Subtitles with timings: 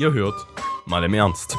[0.00, 0.46] Ihr hört
[0.86, 1.58] mal im Ernst.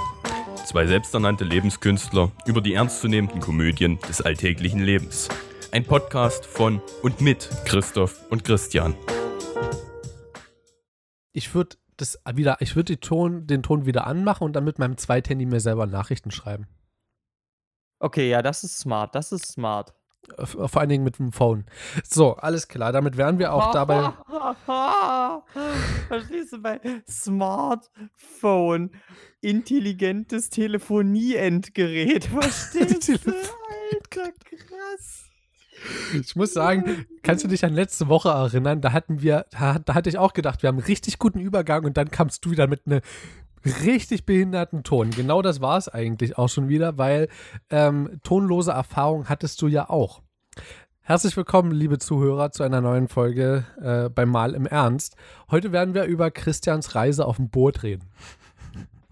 [0.65, 5.29] Zwei selbsternannte Lebenskünstler über die ernstzunehmenden Komödien des alltäglichen Lebens.
[5.71, 8.95] Ein Podcast von und mit Christoph und Christian.
[11.33, 14.97] Ich würde das wieder, ich würde Ton, den Ton wieder anmachen und dann mit meinem
[14.97, 16.65] Zweithandy mir selber Nachrichten schreiben.
[17.99, 19.13] Okay, ja, das ist smart.
[19.13, 19.93] Das ist smart.
[20.37, 21.65] Äh, Vor allen Dingen mit dem Phone.
[22.03, 22.91] So, alles klar.
[22.91, 24.13] Damit wären wir auch dabei.
[26.07, 26.79] Verstehst du bei
[27.09, 28.91] Smartphone?
[29.41, 32.25] Intelligentes Telefonieendgerät.
[32.25, 33.31] Verstehst du?
[33.31, 35.25] Alter, krass.
[36.13, 38.81] Ich muss sagen, kannst du dich an letzte Woche erinnern?
[38.81, 41.85] Da hatten wir, da, da hatte ich auch gedacht, wir haben einen richtig guten Übergang
[41.85, 43.01] und dann kamst du wieder mit einem
[43.65, 45.11] richtig behinderten Ton.
[45.11, 47.27] Genau das war es eigentlich auch schon wieder, weil
[47.69, 50.21] ähm, tonlose Erfahrung hattest du ja auch.
[51.01, 55.15] Herzlich willkommen, liebe Zuhörer, zu einer neuen Folge äh, beim Mal im Ernst.
[55.49, 58.09] Heute werden wir über Christians Reise auf dem Boot reden.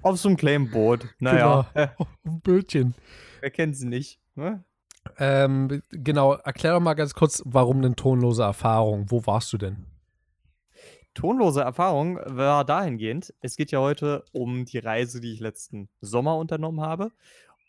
[0.02, 1.08] Auf so einem kleinen Boot.
[1.20, 2.96] Naja, Genau, auf dem Bötchen.
[3.42, 4.20] wer kennt sie nicht?
[4.36, 4.64] Ne?
[5.18, 9.06] Ähm, genau, erklär doch mal ganz kurz, warum eine tonlose Erfahrung?
[9.10, 9.86] Wo warst du denn?
[11.14, 16.38] Tonlose Erfahrung war dahingehend, es geht ja heute um die Reise, die ich letzten Sommer
[16.38, 17.12] unternommen habe.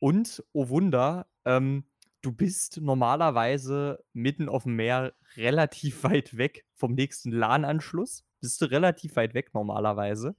[0.01, 1.85] Und, oh Wunder, ähm,
[2.23, 8.25] du bist normalerweise mitten auf dem Meer relativ weit weg vom nächsten LAN-Anschluss.
[8.41, 10.35] Bist du relativ weit weg normalerweise.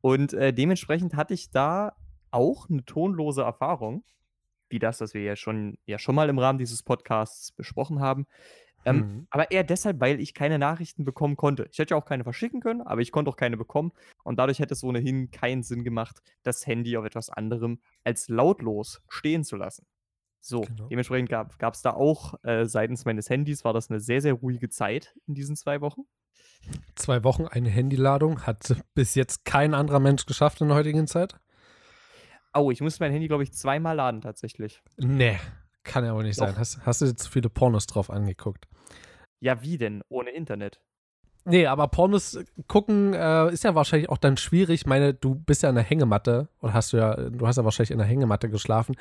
[0.00, 1.92] Und äh, dementsprechend hatte ich da
[2.30, 4.04] auch eine tonlose Erfahrung,
[4.68, 8.26] wie das, was wir ja schon, ja schon mal im Rahmen dieses Podcasts besprochen haben.
[8.84, 9.26] Ähm, Mhm.
[9.30, 11.68] aber eher deshalb, weil ich keine Nachrichten bekommen konnte.
[11.70, 13.92] Ich hätte ja auch keine verschicken können, aber ich konnte auch keine bekommen.
[14.24, 19.02] Und dadurch hätte es ohnehin keinen Sinn gemacht, das Handy auf etwas anderem als lautlos
[19.08, 19.86] stehen zu lassen.
[20.40, 20.88] So, Genau.
[20.88, 24.70] dementsprechend gab es da auch äh, seitens meines Handys, war das eine sehr, sehr ruhige
[24.70, 26.02] Zeit in diesen zwei Wochen.
[26.94, 31.38] Zwei Wochen eine Handyladung hat bis jetzt kein anderer Mensch geschafft in der heutigen Zeit.
[32.54, 34.82] Oh, ich musste mein Handy, glaube ich, zweimal laden tatsächlich.
[34.96, 35.38] Nee,
[35.84, 36.46] kann ja wohl nicht Doch.
[36.46, 36.58] sein.
[36.58, 38.66] Hast, hast du dir zu viele Pornos drauf angeguckt?
[39.40, 40.02] Ja, wie denn?
[40.08, 40.80] Ohne Internet.
[41.46, 44.82] Nee, aber Pornos gucken äh, ist ja wahrscheinlich auch dann schwierig.
[44.82, 47.64] Ich meine, du bist ja in der Hängematte oder hast du ja, du hast ja
[47.64, 48.94] wahrscheinlich in der Hängematte geschlafen.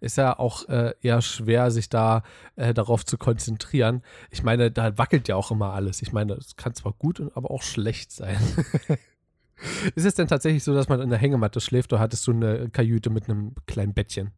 [0.00, 2.22] Ist ja auch äh, eher schwer, sich da
[2.56, 4.02] äh, darauf zu konzentrieren.
[4.30, 6.02] Ich meine, da wackelt ja auch immer alles.
[6.02, 8.38] Ich meine, es kann zwar gut, aber auch schlecht sein.
[9.94, 12.68] ist es denn tatsächlich so, dass man in der Hängematte schläft oder hattest du eine
[12.68, 14.32] Kajüte mit einem kleinen Bettchen?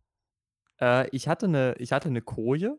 [0.81, 2.77] Äh, ich, hatte eine, ich hatte eine Koje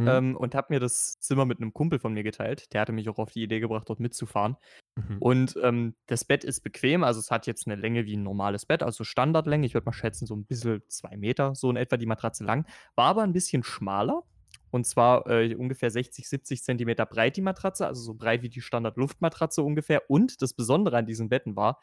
[0.00, 0.08] Hm?
[0.08, 2.72] ähm, und habe mir das Zimmer mit einem Kumpel von mir geteilt.
[2.72, 4.56] Der hatte mich auch auf die Idee gebracht, dort mitzufahren.
[4.96, 5.18] Mhm.
[5.18, 8.64] Und ähm, das Bett ist bequem, also es hat jetzt eine Länge wie ein normales
[8.64, 9.66] Bett, also Standardlänge.
[9.66, 12.66] Ich würde mal schätzen, so ein bisschen zwei Meter, so in etwa die Matratze lang.
[12.94, 14.22] War aber ein bisschen schmaler.
[14.70, 18.62] Und zwar äh, ungefähr 60, 70 Zentimeter breit die Matratze, also so breit wie die
[18.62, 20.08] Standard-Luftmatratze ungefähr.
[20.08, 21.78] Und das Besondere an diesen Betten war,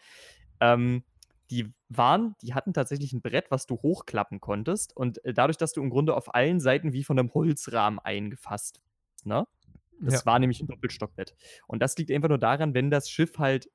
[0.60, 1.04] ähm,
[1.52, 4.96] die waren, die hatten tatsächlich ein Brett, was du hochklappen konntest.
[4.96, 8.82] Und äh, dadurch, dass du im Grunde auf allen Seiten wie von einem Holzrahmen eingefasst
[8.82, 9.48] warst, ne?
[10.00, 10.26] Das Ja.
[10.26, 11.36] war nämlich ein Doppelstockbett.
[11.68, 13.70] Und das liegt einfach nur daran, wenn das Schiff halt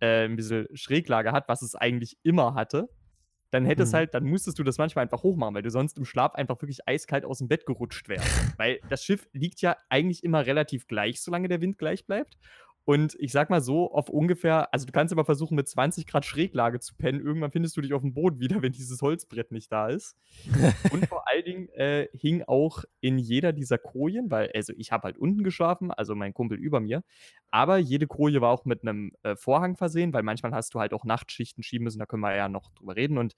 [0.00, 2.90] äh, ein bisschen Schräglage hat, was es eigentlich immer hatte,
[3.50, 3.94] dann hätte es Mhm.
[3.94, 6.88] halt, dann musstest du das manchmal einfach hochmachen, weil du sonst im Schlaf einfach wirklich
[6.88, 8.46] eiskalt aus dem Bett gerutscht wärst.
[8.56, 12.36] weil das Schiff liegt ja eigentlich immer relativ gleich, solange der Wind gleich bleibt.
[12.84, 16.26] Und ich sag mal so, auf ungefähr, also du kannst immer versuchen, mit 20 Grad
[16.26, 17.20] Schräglage zu pennen.
[17.20, 20.16] Irgendwann findest du dich auf dem Boden wieder, wenn dieses Holzbrett nicht da ist.
[20.92, 25.04] Und vor allen Dingen äh, hing auch in jeder dieser Kojen, weil, also ich habe
[25.04, 27.02] halt unten geschlafen, also mein Kumpel über mir,
[27.50, 30.92] aber jede Koje war auch mit einem äh, Vorhang versehen, weil manchmal hast du halt
[30.92, 33.16] auch Nachtschichten schieben müssen, da können wir ja noch drüber reden.
[33.16, 33.34] Und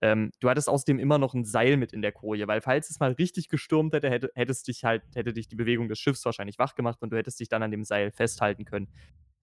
[0.00, 3.00] ähm, du hattest außerdem immer noch ein Seil mit in der Koje, weil falls es
[3.00, 6.58] mal richtig gestürmt hätte, hätte hättest dich halt, hätte dich die Bewegung des Schiffs wahrscheinlich
[6.58, 8.88] wach gemacht und du hättest dich dann an dem Seil festhalten können,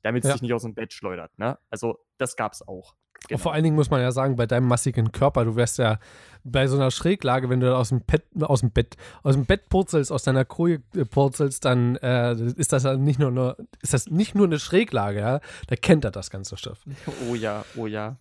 [0.04, 0.34] damit es Ja.
[0.34, 1.32] dich nicht aus dem Bett schleudert.
[1.40, 1.58] Ne?
[1.70, 2.96] Also das gab's auch.
[3.32, 5.98] Und Vor allen Dingen muss man ja sagen, bei deinem massigen Körper, du wärst ja
[6.44, 9.70] bei so einer Schräglage, wenn du aus dem Bett, aus dem Bett, aus dem Bett
[9.70, 13.94] purzelst, aus deiner Koje äh, purzelst, dann äh, ist das ja nicht nur eine, ist
[13.94, 15.40] das nicht nur eine Schräglage, ja?
[15.68, 16.84] Da kennt er das ganze Schiff.
[17.30, 18.18] Oh ja, oh ja.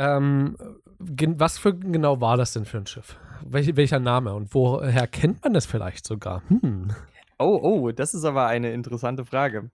[0.00, 0.56] Ähm,
[0.98, 3.18] was für genau war das denn für ein Schiff?
[3.44, 6.42] Welch, welcher Name und woher kennt man das vielleicht sogar?
[6.48, 6.94] Hm.
[7.38, 9.70] Oh, oh, das ist aber eine interessante Frage.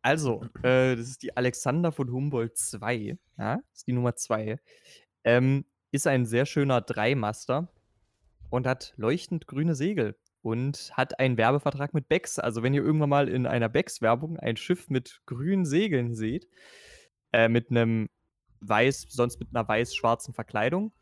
[0.00, 3.18] Also, äh, das ist die Alexander von Humboldt II.
[3.36, 4.58] Ja, das ist die Nummer 2.
[5.24, 7.68] Ähm, ist ein sehr schöner Dreimaster
[8.48, 12.38] und hat leuchtend grüne Segel und hat einen Werbevertrag mit Becks.
[12.38, 16.48] Also, wenn ihr irgendwann mal in einer Becks-Werbung ein Schiff mit grünen Segeln seht,
[17.32, 18.08] äh, mit einem
[18.60, 20.92] weiß, sonst mit einer weiß-schwarzen Verkleidung,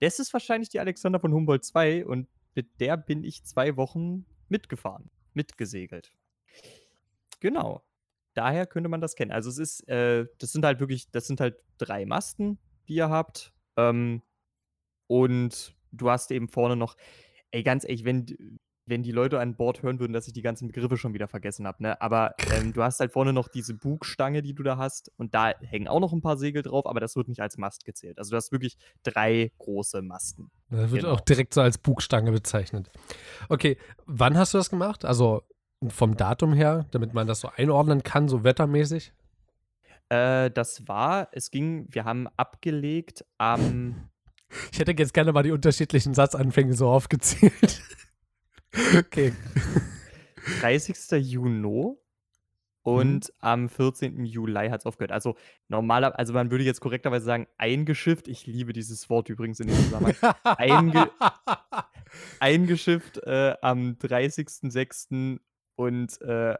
[0.00, 4.26] das ist wahrscheinlich die Alexander von Humboldt II und mit der bin ich zwei Wochen
[4.48, 6.12] mitgefahren, mitgesegelt.
[7.40, 7.82] Genau.
[8.34, 9.32] daher könnte man das kennen.
[9.32, 12.58] Also es ist, äh, das sind halt wirklich, das sind halt drei Masten,
[12.88, 13.52] die ihr habt.
[13.76, 14.22] Ähm,
[15.06, 16.96] und du hast eben vorne noch,
[17.50, 18.58] ey, ganz ehrlich, wenn,
[18.92, 21.66] wenn die Leute an Bord hören würden, dass ich die ganzen Begriffe schon wieder vergessen
[21.66, 22.00] habe, ne?
[22.02, 25.54] Aber ähm, du hast halt vorne noch diese Bugstange, die du da hast, und da
[25.62, 28.18] hängen auch noch ein paar Segel drauf, aber das wird nicht als Mast gezählt.
[28.18, 30.50] Also du hast wirklich drei große Masten.
[30.68, 31.14] Das wird genau.
[31.14, 32.90] auch direkt so als Bugstange bezeichnet.
[33.48, 35.06] Okay, wann hast du das gemacht?
[35.06, 35.42] Also
[35.88, 39.14] vom Datum her, damit man das so einordnen kann, so wettermäßig?
[40.10, 44.08] Äh, das war, es ging, wir haben abgelegt am.
[44.70, 47.80] Ich hätte jetzt gerne mal die unterschiedlichen Satzanfänge so aufgezählt.
[48.98, 49.32] Okay.
[50.60, 50.96] 30.
[51.24, 51.96] Juni
[52.82, 53.34] und mhm.
[53.38, 54.24] am 14.
[54.24, 55.12] Juli hat es aufgehört.
[55.12, 55.36] Also
[55.68, 58.28] normaler, also man würde jetzt korrekterweise sagen, eingeschifft.
[58.28, 60.34] Ich liebe dieses Wort übrigens in dem Zusammenhang.
[60.42, 61.10] Einge
[62.40, 65.38] eingeschifft äh, am 30.06.
[65.76, 66.56] und äh,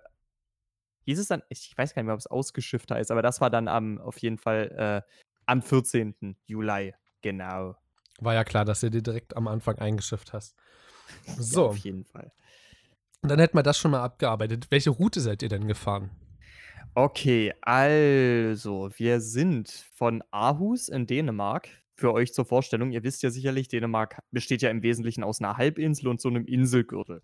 [1.04, 3.50] hieß es dann, ich weiß gar nicht mehr, ob es ausgeschifft heißt, aber das war
[3.50, 5.12] dann am, auf jeden Fall äh,
[5.46, 6.36] am 14.
[6.46, 6.94] Juli.
[7.22, 7.76] Genau.
[8.20, 10.56] War ja klar, dass du dir direkt am Anfang eingeschifft hast.
[11.38, 11.62] So.
[11.62, 12.32] Ja, auf jeden Fall.
[13.22, 14.66] Und dann hätten wir das schon mal abgearbeitet.
[14.70, 16.10] Welche Route seid ihr denn gefahren?
[16.94, 21.68] Okay, also, wir sind von Aarhus in Dänemark.
[21.94, 25.56] Für euch zur Vorstellung, ihr wisst ja sicherlich, Dänemark besteht ja im Wesentlichen aus einer
[25.56, 27.22] Halbinsel und so einem Inselgürtel.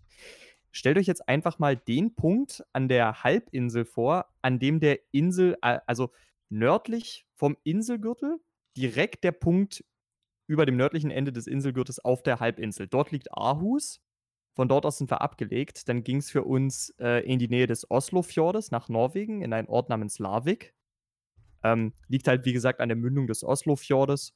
[0.71, 5.57] Stellt euch jetzt einfach mal den Punkt an der Halbinsel vor, an dem der Insel,
[5.61, 6.11] also
[6.49, 8.39] nördlich vom Inselgürtel,
[8.77, 9.83] direkt der Punkt
[10.49, 12.87] über dem nördlichen Ende des Inselgürtels auf der Halbinsel.
[12.87, 14.01] Dort liegt Aarhus.
[14.55, 15.87] Von dort aus sind wir abgelegt.
[15.87, 19.67] Dann ging es für uns äh, in die Nähe des Oslofjordes nach Norwegen, in einen
[19.67, 20.73] Ort namens Larvik.
[21.63, 24.33] Ähm, liegt halt, wie gesagt, an der Mündung des Oslofjordes.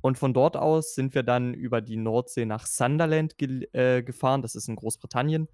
[0.00, 4.42] Und von dort aus sind wir dann über die Nordsee nach Sunderland ge äh, gefahren.
[4.42, 5.46] Das ist in Großbritannien.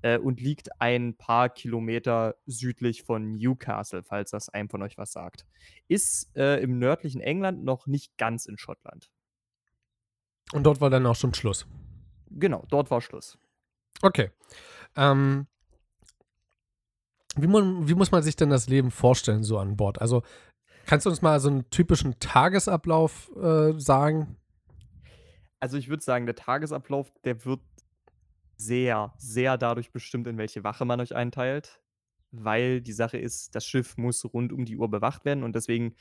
[0.00, 5.12] Äh, und liegt ein paar Kilometer südlich von Newcastle, falls das einem von euch was
[5.12, 5.44] sagt.
[5.86, 9.10] Ist äh, im nördlichen England noch nicht ganz in Schottland.
[10.52, 11.66] Und dort war dann auch schon Schluss.
[12.30, 13.38] Genau, dort war Schluss.
[14.02, 14.30] Okay.
[14.96, 15.46] Ähm,
[17.36, 20.00] wie, man, wie muss man sich denn das Leben vorstellen, so an Bord?
[20.00, 20.22] Also,
[20.86, 24.36] kannst du uns mal so einen typischen Tagesablauf äh, sagen?
[25.60, 27.60] Also, ich würde sagen, der Tagesablauf, der wird
[28.56, 31.80] sehr, sehr dadurch bestimmt, in welche Wache man euch einteilt.
[32.32, 35.96] Weil die Sache ist, das Schiff muss rund um die Uhr bewacht werden und deswegen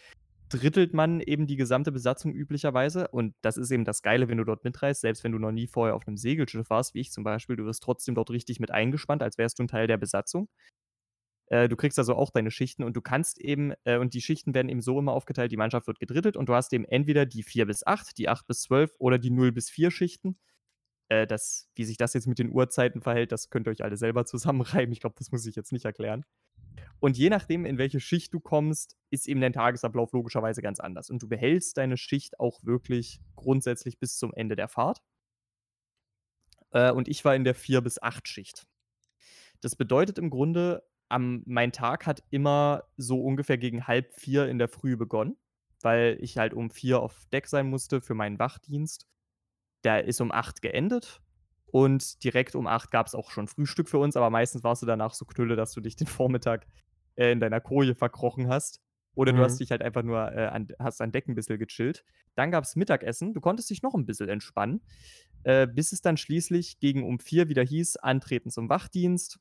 [0.50, 3.08] drittelt man eben die gesamte Besatzung üblicherweise.
[3.10, 5.68] Und das ist eben das Geile, wenn du dort mitreist, selbst wenn du noch nie
[5.68, 8.72] vorher auf einem Segelschiff warst, wie ich zum Beispiel, du wirst trotzdem dort richtig mit
[8.72, 10.50] eingespannt, als wärst du ein Teil der Besatzung.
[11.48, 14.54] Äh, du kriegst also auch deine Schichten und du kannst eben, äh, und die Schichten
[14.54, 17.44] werden eben so immer aufgeteilt, die Mannschaft wird gedrittelt und du hast eben entweder die
[17.44, 20.38] 4 bis 8, die 8 bis 12 oder die 0 bis 4 Schichten.
[21.10, 23.98] Äh, das, wie sich das jetzt mit den Uhrzeiten verhält, das könnt ihr euch alle
[23.98, 24.94] selber zusammenreiben.
[24.94, 26.26] Ich glaube, das muss ich jetzt nicht erklären.
[27.00, 31.10] Und je nachdem, in welche Schicht du kommst, ist eben dein Tagesablauf logischerweise ganz anders.
[31.10, 35.02] Und du behältst deine Schicht auch wirklich grundsätzlich bis zum Ende der Fahrt.
[36.72, 38.68] Äh, und ich war in der 4 bis 8 Schicht.
[39.62, 44.60] Das bedeutet im Grunde, am, mein Tag hat immer so ungefähr gegen halb vier in
[44.60, 45.38] der Früh begonnen,
[45.82, 49.08] weil ich halt um vier auf Deck sein musste für meinen Wachdienst.
[49.84, 51.22] Der ist um acht geendet
[51.72, 54.86] und direkt um acht gab es auch schon Frühstück für uns, aber meistens warst du
[54.86, 56.68] danach so knülle, dass du dich den Vormittag
[57.16, 58.82] äh, in deiner Koje verkrochen hast.
[59.16, 59.38] Oder mhm.
[59.38, 59.58] du hast mhm.
[59.60, 62.04] dich halt einfach nur äh, an, hast an Deck ein bisschen gechillt.
[62.36, 63.34] Dann gab es Mittagessen.
[63.34, 64.82] Du konntest dich noch ein bisschen entspannen,
[65.44, 69.40] äh, bis es dann schließlich gegen um vier wieder hieß, antreten zum Wachdienst.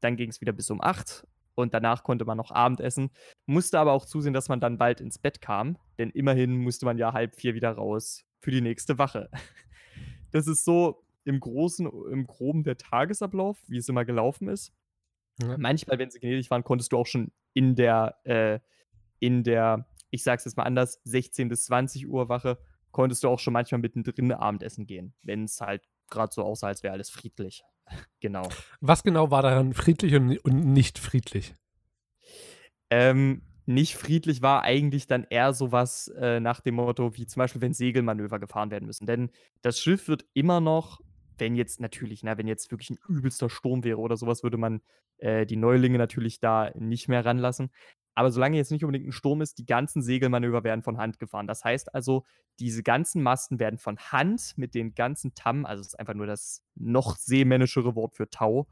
[0.00, 3.10] Dann ging es wieder bis um acht und danach konnte man noch Abendessen.
[3.46, 6.98] Musste aber auch zusehen, dass man dann bald ins Bett kam, denn immerhin musste man
[6.98, 9.30] ja halb vier wieder raus für die nächste Wache.
[10.34, 14.72] Das ist so im Großen, im Groben der Tagesablauf, wie es immer gelaufen ist.
[15.40, 15.56] Ja.
[15.58, 18.58] Manchmal, wenn sie gnädig waren, konntest du auch schon in der, äh,
[19.20, 22.58] in der, ich sag's jetzt mal anders, 16 bis 20 Uhr Wache,
[22.90, 26.82] konntest du auch schon manchmal mittendrin Abendessen gehen, wenn es halt gerade so aussah, als
[26.82, 27.62] wäre alles friedlich.
[28.20, 28.48] genau.
[28.80, 31.54] Was genau war daran friedlich und, und nicht friedlich?
[32.90, 37.60] Ähm, nicht friedlich war eigentlich dann eher sowas äh, nach dem Motto, wie zum Beispiel,
[37.60, 39.06] wenn Segelmanöver gefahren werden müssen.
[39.06, 39.30] Denn
[39.62, 41.00] das Schiff wird immer noch
[41.38, 44.80] wenn jetzt natürlich, ne, wenn jetzt wirklich ein übelster Sturm wäre oder sowas, würde man
[45.18, 47.70] äh, die Neulinge natürlich da nicht mehr ranlassen.
[48.14, 51.48] Aber solange jetzt nicht unbedingt ein Sturm ist, die ganzen Segelmanöver werden von Hand gefahren.
[51.48, 52.24] Das heißt also,
[52.60, 56.26] diese ganzen Masten werden von Hand mit den ganzen Tam, also das ist einfach nur
[56.26, 58.68] das noch seemännischere Wort für Tau.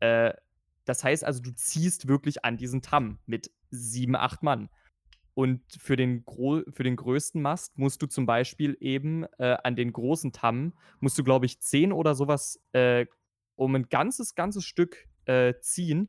[0.00, 0.32] Äh,
[0.84, 4.68] das heißt also, du ziehst wirklich an diesen Tam mit sieben, acht Mann.
[5.34, 9.92] Und für den, für den größten Mast musst du zum Beispiel eben äh, an den
[9.92, 13.06] großen Tammen, musst du, glaube ich, zehn oder sowas äh,
[13.56, 16.08] um ein ganzes, ganzes Stück äh, ziehen,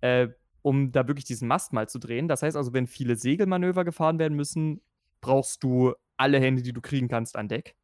[0.00, 0.28] äh,
[0.62, 2.28] um da wirklich diesen Mast mal zu drehen.
[2.28, 4.82] Das heißt also, wenn viele Segelmanöver gefahren werden müssen,
[5.20, 7.76] brauchst du alle Hände, die du kriegen kannst, an Deck.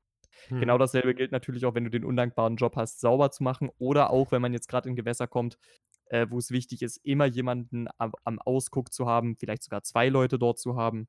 [0.49, 0.61] Hm.
[0.61, 4.11] Genau dasselbe gilt natürlich auch, wenn du den undankbaren Job hast, sauber zu machen oder
[4.11, 5.59] auch, wenn man jetzt gerade in Gewässer kommt,
[6.07, 10.09] äh, wo es wichtig ist, immer jemanden am, am, Ausguck zu haben, vielleicht sogar zwei
[10.09, 11.09] Leute dort zu haben.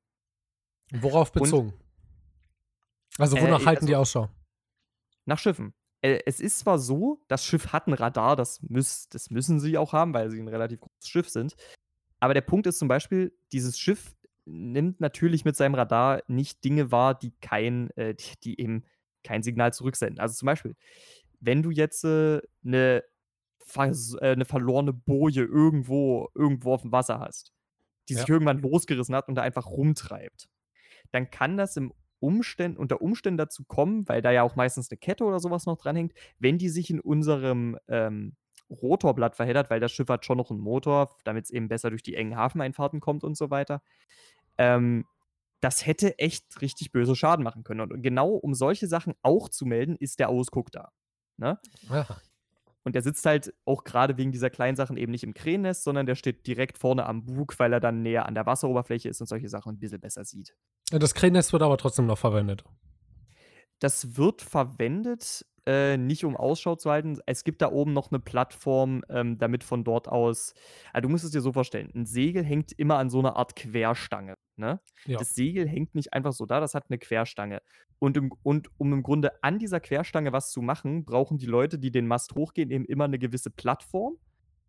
[0.91, 1.69] Worauf bezogen?
[1.69, 1.81] Und,
[3.17, 4.29] also wonach äh, halten also, die Ausschau?
[5.25, 5.73] Nach Schiffen.
[6.01, 9.77] Äh, es ist zwar so, das Schiff hat ein Radar, das, müß, das müssen sie
[9.77, 11.55] auch haben, weil sie ein relativ großes Schiff sind.
[12.19, 16.91] Aber der Punkt ist zum Beispiel, dieses Schiff nimmt natürlich mit seinem Radar nicht Dinge
[16.91, 18.85] wahr, die kein, äh, die, die, eben
[19.23, 20.19] kein Signal zurücksenden.
[20.19, 20.75] Also zum Beispiel,
[21.39, 23.01] wenn du jetzt äh, eine, äh,
[24.21, 27.53] eine verlorene Boje irgendwo, irgendwo auf dem Wasser hast,
[28.09, 28.19] die ja.
[28.19, 30.49] sich irgendwann losgerissen hat und da einfach rumtreibt,
[31.11, 34.97] dann kann das im Umständen, unter Umständen dazu kommen, weil da ja auch meistens eine
[34.97, 38.35] Kette oder sowas noch dranhängt, wenn die sich in unserem ähm,
[38.69, 42.03] Rotorblatt verheddert, weil das Schiff hat schon noch einen Motor, damit es eben besser durch
[42.03, 43.81] die engen Hafeneinfahrten kommt und so weiter.
[44.57, 45.05] Ähm,
[45.61, 47.91] das hätte echt richtig böse Schaden machen können.
[47.91, 50.91] Und genau um solche Sachen auch zu melden, ist der Ausguck da.
[51.37, 51.59] Ne?
[52.87, 56.05] Und der sitzt halt auch gerade wegen dieser kleinen Sachen eben nicht im Krähennest, sondern
[56.05, 59.27] der steht direkt vorne am Bug, weil er dann näher an der Wasseroberfläche ist und
[59.27, 60.55] solche Sachen ein bisschen besser sieht.
[60.89, 62.63] Das Krähennest wird aber trotzdem noch verwendet.
[63.79, 67.19] Das wird verwendet, äh, nicht um Ausschau zu halten.
[67.25, 70.53] Es gibt da oben noch eine Plattform, ähm, damit von dort aus.
[70.93, 73.57] Also du musst es dir so vorstellen: Ein Segel hängt immer an so einer Art
[73.57, 74.37] Querstange.
[74.55, 74.79] Ne?
[75.05, 75.17] Ja.
[75.17, 77.61] Das Segel hängt nicht einfach so da, das hat eine Querstange.
[77.99, 81.77] Und, im, und um im Grunde an dieser Querstange was zu machen, brauchen die Leute,
[81.77, 84.17] die den Mast hochgehen, eben immer eine gewisse Plattform,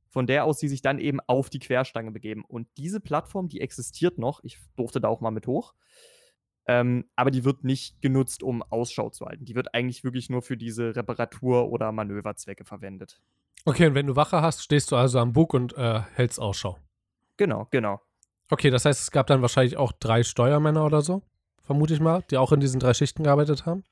[0.09, 2.45] von der aus sie sich dann eben auf die Querstange begeben.
[2.45, 4.43] Und diese Plattform, die existiert noch.
[4.43, 5.75] Ich durfte da auch mal mit hoch.
[6.71, 9.47] Ähm, aber die wird nicht genutzt, um Ausschau zu halten.
[9.47, 13.23] Die wird eigentlich wirklich nur für diese Reparatur- oder Manöverzwecke verwendet.
[13.65, 16.79] Okay, und wenn du Wache hast, stehst du also am Bug und äh, hältst Ausschau.
[17.39, 18.03] Genau, genau.
[18.51, 21.23] Okay, das heißt, es gab dann wahrscheinlich auch drei Steuermänner oder so,
[21.63, 23.85] vermute ich mal, die auch in diesen drei Schichten gearbeitet haben.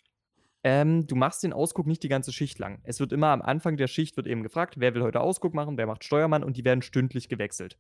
[0.62, 2.80] Ähm, du machst den Ausguck nicht die ganze Schicht lang.
[2.82, 5.78] Es wird immer am Anfang der Schicht wird eben gefragt, wer will heute Ausguck machen,
[5.78, 7.78] wer macht Steuermann und die werden stündlich gewechselt.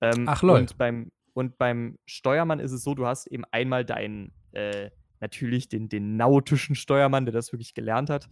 [0.00, 0.60] Ähm, Ach Leute.
[0.60, 5.68] Und beim, und beim Steuermann ist es so, du hast eben einmal deinen, äh, natürlich
[5.68, 8.28] den, den nautischen Steuermann, der das wirklich gelernt hat,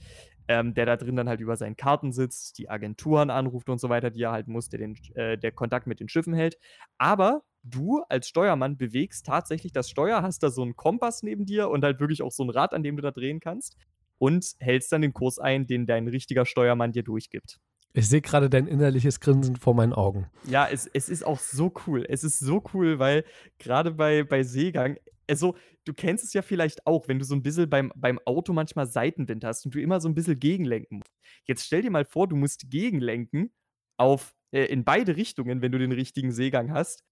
[0.48, 3.88] ähm, der da drin dann halt über seinen Karten sitzt, die Agenturen anruft und so
[3.88, 6.56] weiter, die er halt muss, der den äh, der Kontakt mit den Schiffen hält.
[6.96, 11.68] Aber du als Steuermann bewegst tatsächlich das Steuer, hast da so einen Kompass neben dir
[11.68, 13.76] und halt wirklich auch so ein Rad, an dem du da drehen kannst
[14.18, 17.60] und hältst dann den Kurs ein, den dein richtiger Steuermann dir durchgibt.
[17.94, 20.30] Ich sehe gerade dein innerliches Grinsen vor meinen Augen.
[20.46, 22.04] Ja, es, es ist auch so cool.
[22.08, 23.24] Es ist so cool, weil
[23.58, 27.42] gerade bei, bei Seegang, also du kennst es ja vielleicht auch, wenn du so ein
[27.42, 31.12] bisschen beim, beim Auto manchmal Seitenwind hast und du immer so ein bisschen gegenlenken musst.
[31.44, 33.52] Jetzt stell dir mal vor, du musst gegenlenken
[33.96, 37.04] auf, äh, in beide Richtungen, wenn du den richtigen Seegang hast.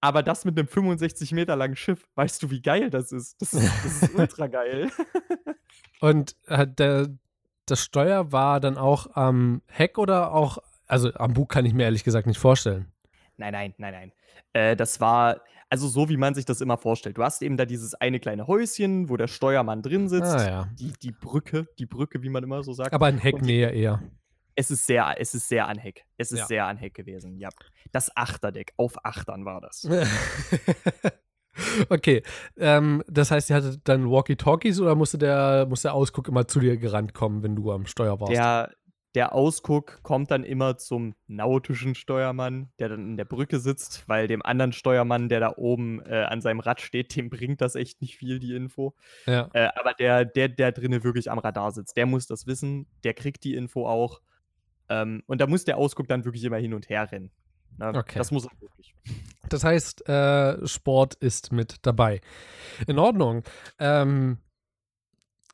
[0.00, 3.40] Aber das mit einem 65 Meter langen Schiff, weißt du, wie geil das ist?
[3.40, 4.90] Das ist, das ist ultra geil.
[6.00, 7.08] Und äh, der,
[7.72, 11.84] das Steuer war dann auch am Heck oder auch, also am Bug kann ich mir
[11.84, 12.92] ehrlich gesagt nicht vorstellen.
[13.38, 14.12] Nein, nein, nein, nein.
[14.52, 17.16] Äh, das war, also so wie man sich das immer vorstellt.
[17.16, 20.34] Du hast eben da dieses eine kleine Häuschen, wo der Steuermann drin sitzt.
[20.34, 20.68] Ah, ja.
[20.78, 22.92] die, die Brücke, die Brücke, wie man immer so sagt.
[22.92, 24.02] Aber ein Hecknähe eher.
[24.54, 26.04] Es ist sehr, es ist sehr an Heck.
[26.18, 26.46] Es ist ja.
[26.46, 27.48] sehr an Heck gewesen, ja.
[27.90, 29.88] Das Achterdeck, auf Achtern war das.
[31.88, 32.22] Okay,
[32.56, 36.60] ähm, das heißt, ihr hattet dann Walkie-Talkies oder musste der, musste der Ausguck immer zu
[36.60, 38.32] dir gerannt kommen, wenn du am Steuer warst?
[38.32, 38.70] Der,
[39.14, 44.26] der Ausguck kommt dann immer zum nautischen Steuermann, der dann in der Brücke sitzt, weil
[44.26, 48.00] dem anderen Steuermann, der da oben äh, an seinem Rad steht, dem bringt das echt
[48.00, 48.94] nicht viel, die Info.
[49.26, 49.50] Ja.
[49.52, 53.12] Äh, aber der, der, der drinnen wirklich am Radar sitzt, der muss das wissen, der
[53.12, 54.22] kriegt die Info auch.
[54.88, 57.30] Ähm, und da muss der Ausguck dann wirklich immer hin und her rennen.
[57.78, 58.18] Na, okay.
[58.18, 58.94] Das muss er wirklich.
[59.48, 62.20] Das heißt, äh, Sport ist mit dabei.
[62.86, 63.42] In Ordnung.
[63.78, 64.38] Ähm,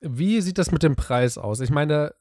[0.00, 1.60] wie sieht das mit dem Preis aus?
[1.60, 2.14] Ich meine,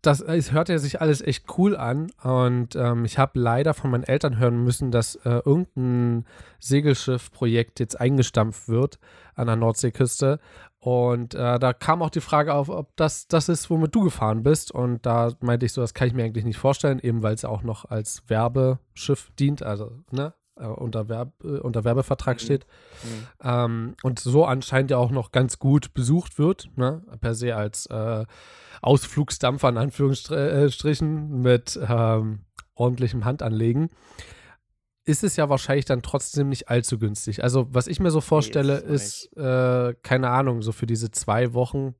[0.00, 3.90] das es hört ja sich alles echt cool an und ähm, ich habe leider von
[3.90, 6.24] meinen Eltern hören müssen, dass äh, irgendein
[6.60, 8.98] Segelschiff-Projekt jetzt eingestampft wird
[9.34, 10.40] an der Nordseeküste
[10.86, 14.44] und äh, da kam auch die Frage auf, ob das das ist, womit du gefahren
[14.44, 14.70] bist.
[14.70, 17.42] Und da meinte ich so, das kann ich mir eigentlich nicht vorstellen, eben weil es
[17.42, 22.38] ja auch noch als Werbeschiff dient, also ne, äh, unter, Werb, äh, unter Werbevertrag mhm.
[22.38, 22.66] steht.
[23.02, 23.26] Mhm.
[23.42, 27.86] Ähm, und so anscheinend ja auch noch ganz gut besucht wird, ne, per se als
[27.86, 28.24] äh,
[28.80, 32.44] Ausflugsdampfer in Anführungsstrichen mit ähm,
[32.76, 33.90] ordentlichem Handanlegen
[35.06, 37.42] ist es ja wahrscheinlich dann trotzdem nicht allzu günstig.
[37.42, 41.10] Also, was ich mir so vorstelle, nee, ist, ist äh, keine Ahnung, so für diese
[41.12, 41.94] zwei Wochen,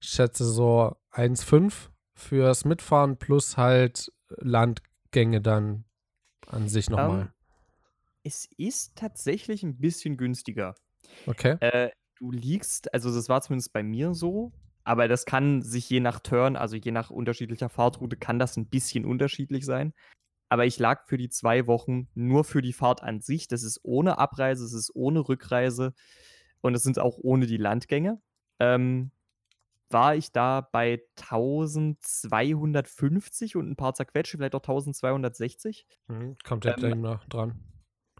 [0.00, 1.72] ich schätze so 1,5
[2.14, 5.84] fürs Mitfahren plus halt Landgänge dann
[6.46, 7.20] an sich nochmal?
[7.22, 7.28] Ähm,
[8.22, 10.76] es ist tatsächlich ein bisschen günstiger.
[11.26, 11.56] Okay.
[11.60, 14.52] Äh, du liegst, also das war zumindest bei mir so,
[14.84, 18.66] aber das kann sich je nach Turn, also je nach unterschiedlicher Fahrtroute, kann das ein
[18.66, 19.92] bisschen unterschiedlich sein.
[20.54, 23.48] Aber ich lag für die zwei Wochen nur für die Fahrt an sich.
[23.48, 25.94] Das ist ohne Abreise, es ist ohne Rückreise
[26.60, 28.22] und es sind auch ohne die Landgänge.
[28.60, 29.10] Ähm,
[29.90, 35.88] war ich da bei 1250 und ein paar zerquetsche, vielleicht auch 1260.
[36.06, 37.58] Mhm, kommt ja Ähm, noch dran.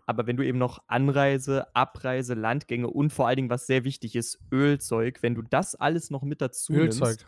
[0.04, 4.16] aber wenn du eben noch Anreise, Abreise, Landgänge und vor allen Dingen, was sehr wichtig
[4.16, 7.18] ist, Ölzeug, wenn du das alles noch mit dazu Ölzeug.
[7.18, 7.26] nimmst,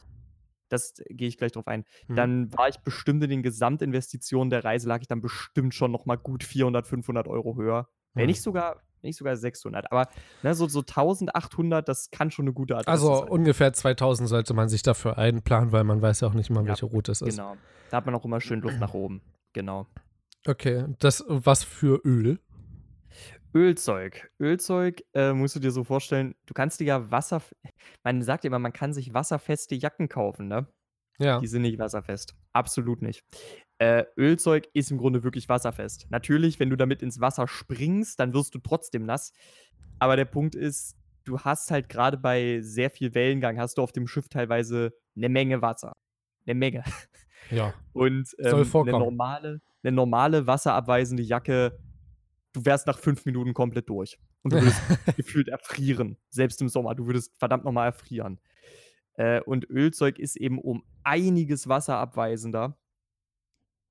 [0.68, 2.14] das gehe ich gleich drauf ein, Mhm.
[2.16, 6.06] dann war ich bestimmt in den Gesamtinvestitionen der Reise, lag ich dann bestimmt schon noch
[6.06, 7.88] mal gut 400, 500 Euro höher.
[8.14, 8.28] Wenn Mhm.
[8.28, 9.90] nicht sogar, wenn nicht sogar 600.
[9.92, 10.08] Aber
[10.42, 13.28] ne, so, so 1800, das kann schon eine gute Adresse Also sein.
[13.28, 16.68] ungefähr 2000 sollte man sich dafür einplanen, weil man weiß ja auch nicht immer, Ja,
[16.68, 17.36] welche Route es ist.
[17.36, 17.56] Genau.
[17.90, 19.20] Da hat man auch immer schön Luft nach oben.
[19.52, 19.86] Genau.
[20.48, 22.38] Okay, das was für Öl?
[23.56, 24.30] Ölzeug.
[24.38, 27.40] Ölzeug äh, musst du dir so vorstellen, du kannst dir ja Wasser.
[28.04, 30.68] Man sagt ja immer, man kann sich wasserfeste Jacken kaufen, ne?
[31.18, 31.40] Ja.
[31.40, 32.34] Die sind nicht wasserfest.
[32.52, 33.24] Absolut nicht.
[33.78, 36.06] Äh, Ölzeug ist im Grunde wirklich wasserfest.
[36.10, 39.32] Natürlich, wenn du damit ins Wasser springst, dann wirst du trotzdem nass.
[39.98, 40.94] Aber der Punkt ist,
[41.24, 45.30] du hast halt gerade bei sehr viel Wellengang, hast du auf dem Schiff teilweise eine
[45.30, 45.94] Menge Wasser.
[46.46, 46.84] Eine Menge.
[47.50, 47.72] Ja.
[47.94, 51.78] Und ähm, eine, normale, eine normale wasserabweisende Jacke,
[52.56, 54.18] du wärst nach fünf Minuten komplett durch.
[54.42, 54.80] Und du würdest
[55.16, 56.16] gefühlt erfrieren.
[56.30, 56.94] Selbst im Sommer.
[56.94, 58.40] Du würdest verdammt nochmal erfrieren.
[59.14, 62.78] Äh, und Ölzeug ist eben um einiges wasserabweisender.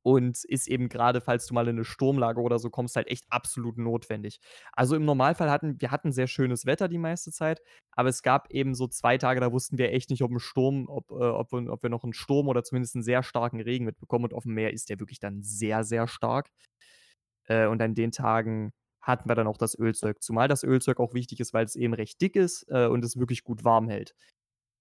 [0.01, 3.25] Und ist eben gerade, falls du mal in eine Sturmlage oder so kommst, halt echt
[3.29, 4.39] absolut notwendig.
[4.71, 7.59] Also im Normalfall hatten wir hatten sehr schönes Wetter die meiste Zeit,
[7.91, 10.87] aber es gab eben so zwei Tage, da wussten wir echt nicht, ob ein Sturm,
[10.89, 13.85] ob, äh, ob, wir, ob wir noch einen Sturm oder zumindest einen sehr starken Regen
[13.85, 14.25] mitbekommen.
[14.25, 16.51] Und auf dem Meer ist der wirklich dann sehr, sehr stark.
[17.47, 18.71] Äh, und an den Tagen
[19.01, 20.21] hatten wir dann auch das Ölzeug.
[20.21, 23.17] Zumal das Ölzeug auch wichtig ist, weil es eben recht dick ist äh, und es
[23.17, 24.15] wirklich gut warm hält.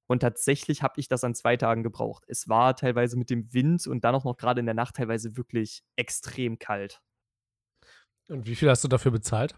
[0.06, 2.24] Und tatsächlich habe ich das an zwei Tagen gebraucht.
[2.27, 5.37] Es war teilweise mit dem Wind und dann auch noch gerade in der Nacht teilweise
[5.37, 7.00] wirklich extrem kalt.
[8.29, 9.55] Und wie viel hast du dafür bezahlt?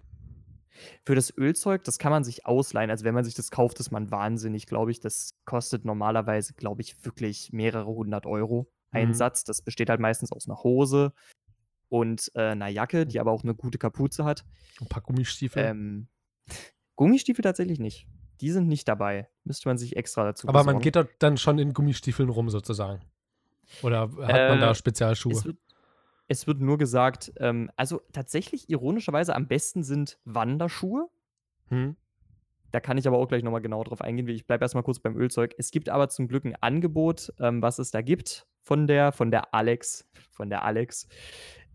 [1.04, 2.90] Für das Ölzeug, das kann man sich ausleihen.
[2.90, 5.00] Also wenn man sich das kauft, ist man wahnsinnig, glaube ich.
[5.00, 8.98] Das kostet normalerweise, glaube ich, wirklich mehrere hundert Euro Mhm.
[8.98, 9.44] Einsatz.
[9.44, 11.12] Das besteht halt meistens aus einer Hose
[11.88, 14.44] und äh, einer Jacke, die aber auch eine gute Kapuze hat.
[14.80, 15.62] Ein paar Gummistiefel.
[15.64, 16.08] Ähm,
[16.96, 18.06] Gummistiefel tatsächlich nicht.
[18.40, 19.28] Die sind nicht dabei.
[19.44, 20.82] Müsste man sich extra dazu Aber man besorgen.
[20.82, 23.02] geht dort dann schon in Gummistiefeln rum sozusagen.
[23.82, 25.32] Oder hat man Äh, da Spezialschuhe?
[25.32, 25.56] Es wird,
[26.28, 31.08] es wird nur gesagt, ähm, also tatsächlich ironischerweise am besten sind Wanderschuhe.
[31.68, 31.96] Hm?
[32.72, 34.28] Da kann ich aber auch gleich nochmal genau drauf eingehen.
[34.28, 35.54] Ich bleibe erstmal kurz beim Ölzeug.
[35.56, 39.30] Es gibt aber zum Glück ein Angebot, ähm, was es da gibt von der, von
[39.30, 40.06] der Alex.
[40.30, 41.08] Von der Alex.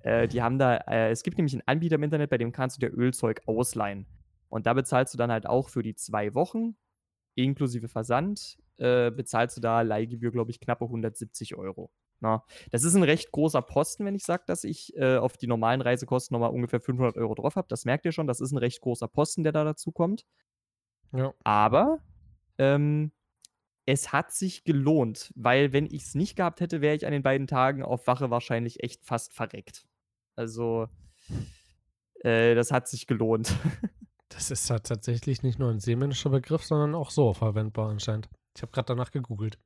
[0.04, 2.78] Äh, die haben da, äh, es gibt nämlich einen Anbieter im Internet, bei dem kannst
[2.78, 4.06] du dir Ölzeug ausleihen.
[4.50, 6.76] Und da bezahlst du dann halt auch für die zwei Wochen,
[7.36, 11.92] inklusive Versand, äh, bezahlst du da Leihgebühr, glaube ich, knappe 170 Euro.
[12.20, 15.48] Na, das ist ein recht großer Posten, wenn ich sage, dass ich äh, auf die
[15.48, 17.68] normalen Reisekosten nochmal ungefähr 500 Euro drauf habe.
[17.68, 20.26] Das merkt ihr schon, das ist ein recht großer Posten, der da dazu kommt.
[21.14, 21.34] Ja.
[21.44, 22.00] Aber
[22.60, 23.12] ähm,
[23.86, 27.24] es hat sich gelohnt, weil wenn ich es nicht gehabt hätte, wäre ich an den
[27.24, 29.88] beiden Tagen auf Wache wahrscheinlich echt fast verreckt.
[30.36, 30.88] Also,
[32.24, 33.54] äh, das hat sich gelohnt.
[34.34, 38.30] Das ist ja tatsächlich nicht nur ein seemännischer Begriff, sondern auch so verwendbar anscheinend.
[38.56, 39.58] Ich habe gerade danach gegoogelt.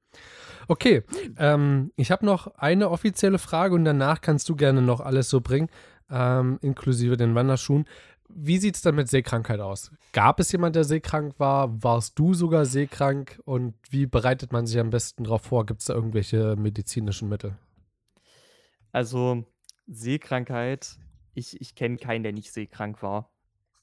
[0.68, 1.04] Okay,
[1.38, 5.40] ähm, ich habe noch eine offizielle Frage und danach kannst du gerne noch alles so
[5.40, 5.70] bringen,
[6.10, 7.86] ähm, inklusive den Wanderschuhen.
[8.28, 9.92] Wie sieht es dann mit Seekrankheit aus?
[10.12, 11.84] Gab es jemand, der seekrank war?
[11.84, 13.40] Warst du sogar seekrank?
[13.46, 15.66] Und wie bereitet man sich am besten darauf vor?
[15.66, 17.56] Gibt es da irgendwelche medizinischen Mittel?
[18.92, 19.46] Also,
[19.88, 20.98] Seekrankheit,
[21.34, 23.32] ich, ich kenne keinen, der nicht seekrank war.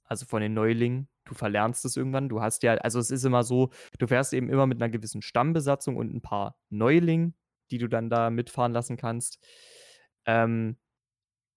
[0.05, 1.09] Also von den Neulingen.
[1.25, 2.29] Du verlernst es irgendwann.
[2.29, 5.23] Du hast ja, also es ist immer so, du fährst eben immer mit einer gewissen
[5.23, 7.35] Stammbesatzung und ein paar Neulingen,
[7.71, 9.39] die du dann da mitfahren lassen kannst.
[10.27, 10.77] Ähm,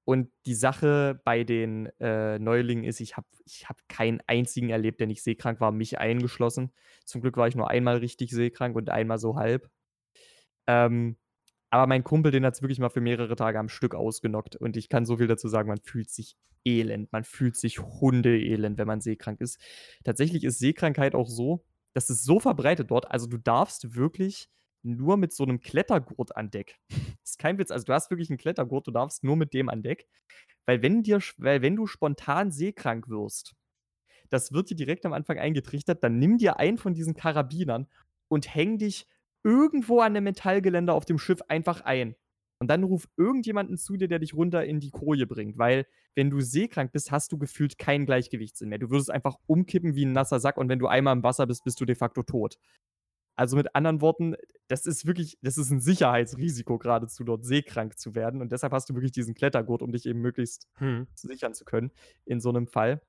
[0.05, 4.99] und die Sache bei den äh, Neulingen ist, ich habe ich hab keinen einzigen erlebt,
[4.99, 6.71] der nicht seekrank war, mich eingeschlossen.
[7.05, 9.69] Zum Glück war ich nur einmal richtig seekrank und einmal so halb.
[10.67, 11.17] Ähm,
[11.75, 14.55] aber mein Kumpel, den hat es wirklich mal für mehrere Tage am Stück ausgenockt.
[14.55, 17.11] Und ich kann so viel dazu sagen, man fühlt sich elend.
[17.11, 19.59] Man fühlt sich hundeelend, wenn man seekrank ist.
[20.05, 23.11] Tatsächlich ist Seekrankheit auch so, das ist so verbreitet dort.
[23.11, 24.47] Also du darfst wirklich
[24.83, 26.77] nur mit so einem Klettergurt an Deck.
[26.87, 26.99] Das
[27.31, 27.71] ist kein Witz.
[27.71, 30.07] Also du hast wirklich einen Klettergurt, du darfst nur mit dem an Deck.
[30.65, 33.53] Weil wenn, dir, weil wenn du spontan seekrank wirst,
[34.29, 37.87] das wird dir direkt am Anfang eingetrichtert, dann nimm dir einen von diesen Karabinern
[38.29, 39.07] und häng dich
[39.45, 42.15] irgendwo an dem Metallgeländer auf dem Schiff einfach ein.
[42.61, 45.57] Und dann ruf irgendjemanden zu dir, der dich runter in die Koje bringt.
[45.57, 48.79] Weil, wenn du seekrank bist, hast du gefühlt keinen Gleichgewichtssinn mehr.
[48.79, 51.63] Du würdest einfach umkippen wie ein nasser Sack und wenn du einmal im Wasser bist,
[51.65, 52.57] bist du de facto tot.
[53.37, 54.35] Also mit anderen Worten,
[54.69, 58.41] das ist wirklich, das ist ein Sicherheitsrisiko geradezu, dort seekrank zu werden.
[58.41, 61.07] Und deshalb hast du wirklich diesen Klettergurt, um dich eben möglichst Hm.
[61.15, 61.91] sichern zu können
[62.23, 63.01] in so einem Fall.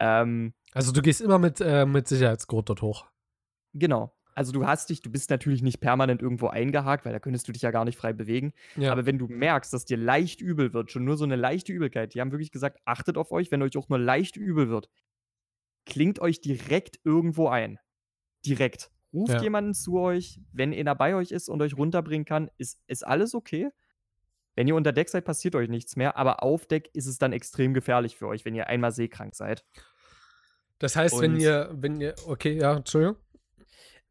[0.00, 3.06] Ähm, Also du gehst immer mit, äh, mit Sicherheitsgurt dort hoch.
[3.72, 4.14] genau.
[4.38, 7.52] Also du hast dich, du bist natürlich nicht permanent irgendwo eingehakt, weil da könntest du
[7.52, 8.52] dich ja gar nicht frei bewegen.
[8.76, 8.92] Ja.
[8.92, 12.14] Aber wenn du merkst, dass dir leicht übel wird, schon nur so eine leichte Übelkeit,
[12.14, 14.88] die haben wirklich gesagt, achtet auf euch, wenn euch auch nur leicht übel wird,
[15.86, 17.80] klingt euch direkt irgendwo ein.
[18.46, 18.90] Direkt.
[19.12, 19.42] Ruft Ja.
[19.42, 23.34] jemanden zu euch, wenn einer bei euch ist und euch runterbringen kann, ist, ist alles
[23.34, 23.70] okay.
[24.54, 27.32] Wenn ihr unter Deck seid, passiert euch nichts mehr, aber auf Deck ist es dann
[27.32, 29.64] extrem gefährlich für euch, wenn ihr einmal seekrank seid.
[30.78, 33.16] das heißt, wenn und- ihr, wenn ihr, okay, ja, Entschuldigung.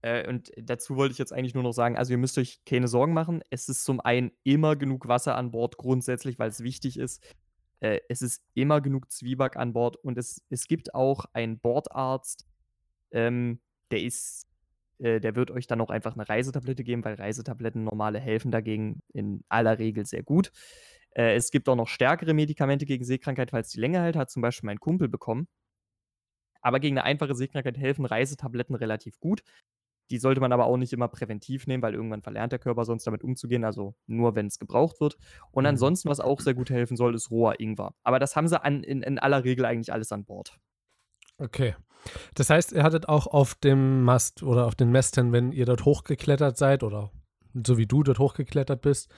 [0.02, 2.88] Äh, und dazu wollte ich jetzt eigentlich nur noch sagen, also ihr müsst euch keine
[2.88, 3.42] Sorgen machen.
[3.50, 7.24] Es ist zum einen immer genug Wasser an Bord, grundsätzlich, weil es wichtig ist.
[7.80, 12.46] Äh, es ist immer genug Zwieback an Bord und es, es gibt auch einen Bordarzt,
[13.12, 13.60] ähm,
[13.92, 14.48] der ist,
[15.00, 19.02] äh, der wird euch dann auch einfach eine Reisetablette geben, weil Reisetabletten normale helfen dagegen
[19.14, 20.52] in aller Regel sehr gut.
[21.12, 24.42] Äh, es gibt auch noch stärkere Medikamente gegen Seekrankheit, falls die länger hält, hat zum
[24.42, 25.48] Beispiel mein Kumpel bekommen.
[26.62, 29.44] Aber gegen eine einfache Seekrankheit helfen Reisetabletten relativ gut.
[30.10, 33.06] Die sollte man aber auch nicht immer präventiv nehmen, weil irgendwann verlernt der Körper sonst
[33.06, 35.18] damit umzugehen, also nur wenn es gebraucht wird.
[35.52, 35.70] Und Mhm.
[35.70, 37.94] ansonsten, was auch sehr gut helfen soll, ist roher Ingwer.
[38.04, 40.58] Aber das haben sie an, in, in aller Regel eigentlich alles an Bord.
[41.40, 41.76] Okay.
[42.36, 45.86] Das heißt, ihr hattet auch auf dem Mast oder auf den Mästen, wenn ihr dort
[45.86, 47.12] hochgeklettert seid oder
[47.66, 49.12] so wie du dort hochgeklettert bist,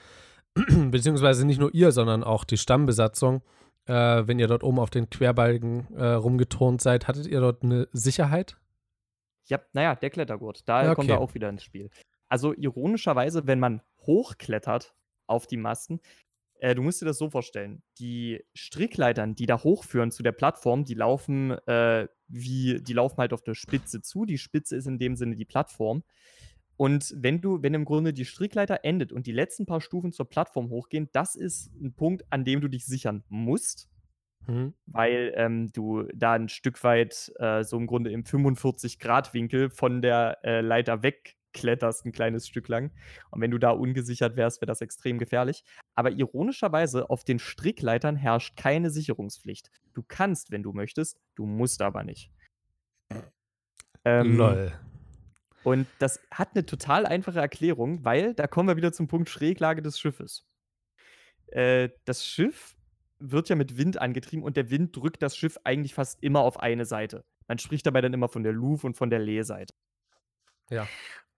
[0.90, 3.42] beziehungsweise nicht nur ihr, sondern auch die Stammbesatzung,
[3.86, 3.92] äh,
[4.26, 8.56] wenn ihr dort oben auf den Querbalken äh, rumgeturnt seid, hattet ihr dort eine Sicherheit?
[9.50, 11.24] Ja, naja, der Klettergurt, da Ja, kommt er okay.
[11.24, 11.90] auch wieder ins Spiel.
[12.28, 14.94] Also ironischerweise, wenn man hochklettert
[15.26, 16.00] auf die Masten,
[16.60, 20.84] äh, du musst dir das so vorstellen, die Strickleitern, die da hochführen zu der Plattform,
[20.84, 24.24] die laufen äh, wie, die laufen halt auf eine Spitze zu.
[24.24, 26.04] Die Spitze ist in dem Sinne die Plattform.
[26.76, 30.28] Und wenn du, wenn im Grunde die Strickleiter endet und die letzten paar Stufen zur
[30.28, 33.89] Plattform hochgehen, das ist ein Punkt, an dem du dich sichern musst
[34.46, 34.74] Mhm.
[34.86, 40.38] weil ähm, du da ein Stück weit äh, so im Grunde im 45-Grad-Winkel von der
[40.42, 42.90] äh, Leiter wegkletterst, ein kleines Stück lang.
[43.30, 45.64] Und wenn du da ungesichert wärst, wäre das extrem gefährlich.
[45.94, 49.70] Aber ironischerweise, auf den Strickleitern herrscht keine Sicherungspflicht.
[49.92, 52.32] Du kannst, wenn du möchtest, du musst aber nicht.
[54.04, 54.72] Ähm, Lol.
[55.62, 59.82] und das hat eine total einfache Erklärung, weil da kommen wir wieder zum Punkt Schräglage
[59.82, 60.46] des Schiffes.
[61.48, 62.76] Äh, das Schiff
[63.20, 66.60] wird ja mit Wind angetrieben und der Wind drückt das Schiff eigentlich fast immer auf
[66.60, 67.24] eine Seite.
[67.48, 69.74] Man spricht dabei dann immer von der Luv und von der Lehseite.
[70.70, 70.86] Ja.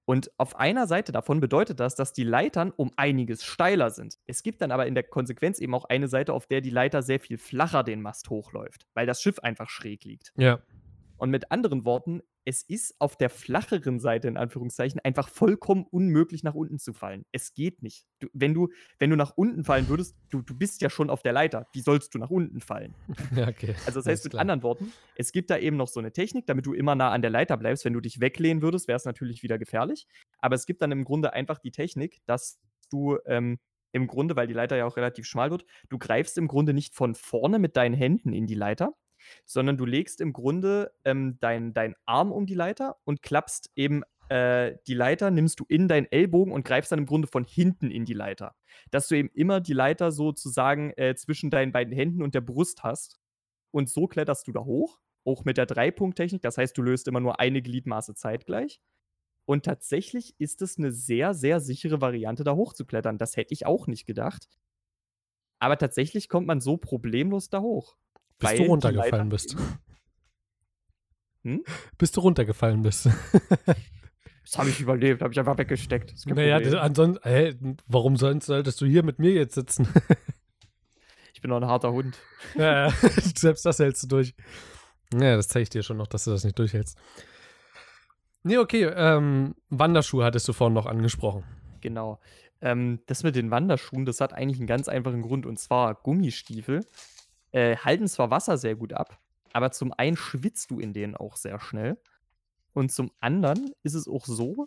[0.05, 4.19] Und auf einer Seite davon bedeutet das, dass die Leitern um einiges steiler sind.
[4.27, 7.03] Es gibt dann aber in der Konsequenz eben auch eine Seite, auf der die Leiter
[7.03, 10.33] sehr viel flacher den Mast hochläuft, weil das Schiff einfach schräg liegt.
[10.37, 10.61] Ja.
[11.19, 16.43] Und mit anderen Worten, es ist auf der flacheren Seite in Anführungszeichen einfach vollkommen unmöglich
[16.43, 17.25] nach unten zu fallen.
[17.31, 18.07] Es geht nicht.
[18.21, 21.23] Du, wenn, du, wenn du nach unten fallen würdest, du, du bist ja schon auf
[21.23, 21.67] der Leiter.
[21.73, 22.95] Wie sollst du nach unten fallen?
[23.37, 23.75] ja, okay.
[23.87, 26.67] Also das heißt mit anderen Worten, es gibt da eben noch so eine Technik, damit
[26.67, 27.85] du immer nah an der Leiter bleibst.
[27.85, 30.07] Wenn du dich weglehnen würdest, wäre es natürlich wieder gefährlich.
[30.39, 33.59] Aber es gibt dann im Grunde einfach die Technik, dass du ähm,
[33.93, 36.95] im Grunde, weil die Leiter ja auch relativ schmal wird, du greifst im Grunde nicht
[36.95, 38.95] von vorne mit deinen Händen in die Leiter,
[39.45, 44.03] sondern du legst im Grunde ähm, deinen dein Arm um die Leiter und klappst eben
[44.29, 47.91] äh, die Leiter, nimmst du in deinen Ellbogen und greifst dann im Grunde von hinten
[47.91, 48.55] in die Leiter.
[48.91, 52.83] Dass du eben immer die Leiter sozusagen äh, zwischen deinen beiden Händen und der Brust
[52.83, 53.21] hast.
[53.73, 56.41] Und so kletterst du da hoch, auch mit der Dreipunkt-Technik.
[56.41, 58.81] Das heißt, du löst immer nur eine Gliedmaße zeitgleich.
[59.45, 63.19] Und tatsächlich ist es eine sehr, sehr sichere Variante, da hochzuklettern.
[63.19, 64.49] Das hätte ich auch nicht gedacht.
[65.59, 67.97] Aber tatsächlich kommt man so problemlos da hoch.
[68.43, 69.57] Bis du runtergefallen bist.
[71.45, 71.65] Hm?
[71.99, 73.09] Bis du runtergefallen bist.
[74.45, 76.15] Das habe ich überlebt, habe ich einfach weggesteckt.
[76.27, 77.55] Naja, das, ansonsten, hey,
[77.87, 79.87] warum sonst solltest du hier mit mir jetzt sitzen?
[81.33, 82.19] ich bin doch ein harter Hund.
[82.57, 82.93] ja, ja,
[83.35, 84.35] selbst das hältst du durch.
[85.15, 86.99] Ja, das zeige ich dir schon noch, dass du das nicht durchhältst.
[88.43, 91.45] Nee, okay, ähm, Wanderschuhe hattest du vorhin noch angesprochen.
[91.81, 92.21] Genau.
[92.61, 95.47] Ähm, das mit den Wanderschuhen, das hat eigentlich einen ganz einfachen Grund.
[95.47, 96.81] Und zwar Gummistiefel
[97.53, 99.19] äh, halten zwar Wasser sehr gut ab,
[99.53, 101.99] aber zum einen schwitzt du in denen auch sehr schnell.
[102.75, 104.67] Und zum anderen ist es auch so,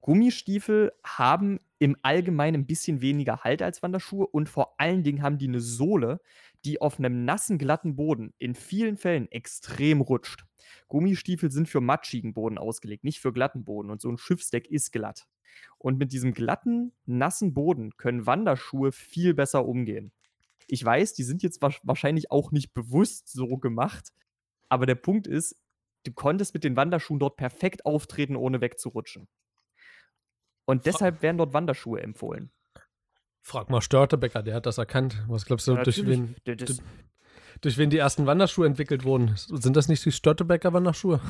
[0.00, 5.38] Gummistiefel haben im Allgemeinen ein bisschen weniger Halt als Wanderschuhe und vor allen Dingen haben
[5.38, 6.20] die eine Sohle,
[6.64, 10.44] die auf einem nassen, glatten Boden in vielen Fällen extrem rutscht.
[10.88, 14.90] Gummistiefel sind für matschigen Boden ausgelegt, nicht für glatten Boden und so ein Schiffsdeck ist
[14.92, 15.26] glatt.
[15.78, 20.12] Und mit diesem glatten, nassen Boden können Wanderschuhe viel besser umgehen.
[20.68, 24.10] Ich weiß, die sind jetzt wahrscheinlich auch nicht bewusst so gemacht,
[24.68, 25.56] aber der Punkt ist,
[26.04, 29.28] du konntest mit den Wanderschuhen dort perfekt auftreten, ohne wegzurutschen.
[30.64, 32.52] Und deshalb werden dort Wanderschuhe empfohlen.
[33.42, 35.24] Frag mal Störtebecker, der hat das erkannt.
[35.28, 36.80] Was glaubst du, ja, durch, wen, durch,
[37.60, 39.34] durch, wen die ersten Wanderschuhe entwickelt wurden?
[39.36, 41.20] Sind das nicht die Störtebecker Wanderschuhe?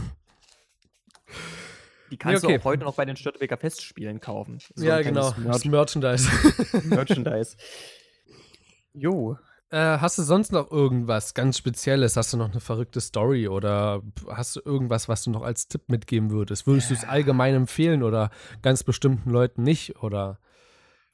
[2.10, 2.56] Die kannst okay.
[2.56, 4.58] du auch heute noch bei den Störtebeker Festspielen kaufen.
[4.74, 5.32] So ja, genau.
[5.38, 6.30] Merch das Merchandise.
[6.84, 7.56] Merchandise.
[8.94, 9.36] Jo.
[9.70, 12.16] Äh, hast du sonst noch irgendwas ganz Spezielles?
[12.16, 15.88] Hast du noch eine verrückte Story oder hast du irgendwas, was du noch als Tipp
[15.88, 16.66] mitgeben würdest?
[16.66, 20.02] Würdest du es allgemein empfehlen oder ganz bestimmten Leuten nicht?
[20.02, 20.38] Oder?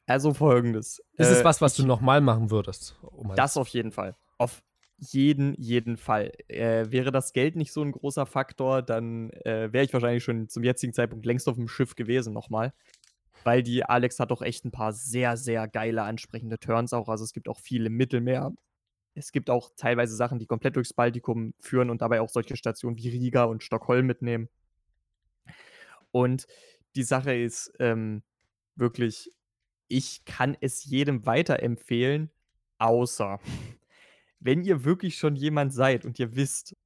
[0.07, 1.01] Also folgendes.
[1.17, 2.99] Ist es äh, was, was du nochmal machen würdest?
[3.03, 4.17] Um das auf jeden Fall.
[4.39, 4.63] Auf
[4.97, 6.33] jeden, jeden Fall.
[6.49, 10.49] Äh, wäre das Geld nicht so ein großer Faktor, dann äh, wäre ich wahrscheinlich schon
[10.49, 12.73] zum jetzigen Zeitpunkt längst auf dem Schiff gewesen nochmal.
[13.45, 17.09] Weil die Alex hat doch echt ein paar sehr, sehr geile, ansprechende Turns auch.
[17.09, 18.53] Also es gibt auch viele Mittelmeer.
[19.15, 22.97] Es gibt auch teilweise Sachen, die komplett durchs Baltikum führen und dabei auch solche Stationen
[22.99, 24.49] wie Riga und Stockholm mitnehmen.
[26.11, 26.47] Und
[26.95, 28.23] die Sache ist ähm,
[28.77, 29.33] wirklich,
[29.89, 32.31] ich kann es jedem weiterempfehlen,
[32.79, 33.41] außer
[34.41, 36.77] wenn ihr wirklich schon jemand seid und ihr wisst,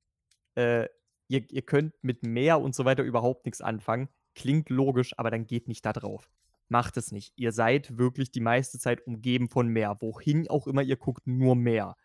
[0.54, 0.88] äh,
[1.28, 5.46] ihr, ihr könnt mit Meer und so weiter überhaupt nichts anfangen, klingt logisch, aber dann
[5.46, 6.30] geht nicht da drauf.
[6.72, 7.34] Macht es nicht.
[7.36, 9.98] Ihr seid wirklich die meiste Zeit umgeben von Meer.
[10.00, 11.96] Wohin auch immer ihr guckt, nur Meer.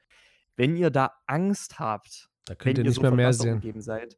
[0.58, 3.54] Wenn ihr da Angst habt, da könnt ihr nicht so mehr mehr sehen.
[3.54, 4.18] Umgeben seid,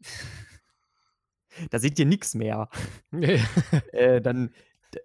[1.70, 2.68] da seht ihr nichts mehr.
[3.10, 3.40] Nee.
[3.92, 4.52] äh, dann,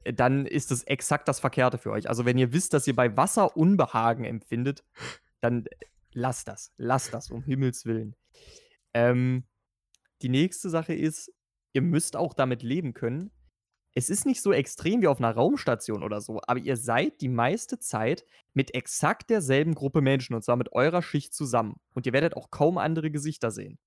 [0.03, 2.09] dann ist es exakt das Verkehrte für euch.
[2.09, 4.83] Also wenn ihr wisst, dass ihr bei Wasser Unbehagen empfindet,
[5.39, 5.63] dann
[6.11, 6.73] lasst das.
[6.75, 8.17] Lasst das, um Himmels Willen.
[8.93, 9.45] Ähm,
[10.21, 11.31] die nächste Sache ist,
[11.71, 13.31] ihr müsst auch damit leben können.
[13.93, 17.27] Es ist nicht so extrem wie auf einer Raumstation oder so, aber ihr seid die
[17.27, 21.75] meiste Zeit mit exakt derselben Gruppe Menschen und zwar mit eurer Schicht zusammen.
[21.93, 23.79] Und ihr werdet auch kaum andere Gesichter sehen.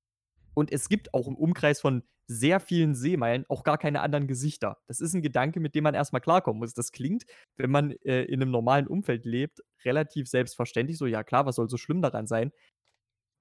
[0.52, 4.78] Und es gibt auch im Umkreis von sehr vielen Seemeilen auch gar keine anderen Gesichter.
[4.86, 6.74] Das ist ein Gedanke, mit dem man erstmal klarkommen muss.
[6.74, 7.24] Das klingt,
[7.56, 10.96] wenn man äh, in einem normalen Umfeld lebt, relativ selbstverständlich.
[10.96, 12.52] So, ja klar, was soll so schlimm daran sein?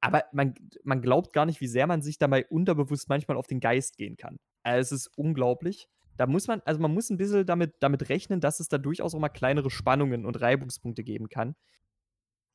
[0.01, 3.61] Aber man, man glaubt gar nicht, wie sehr man sich dabei unterbewusst manchmal auf den
[3.61, 4.37] Geist gehen kann.
[4.63, 5.87] Also es ist unglaublich.
[6.17, 9.15] Da muss man, also man muss ein bisschen damit, damit rechnen, dass es da durchaus
[9.15, 11.55] auch mal kleinere Spannungen und Reibungspunkte geben kann.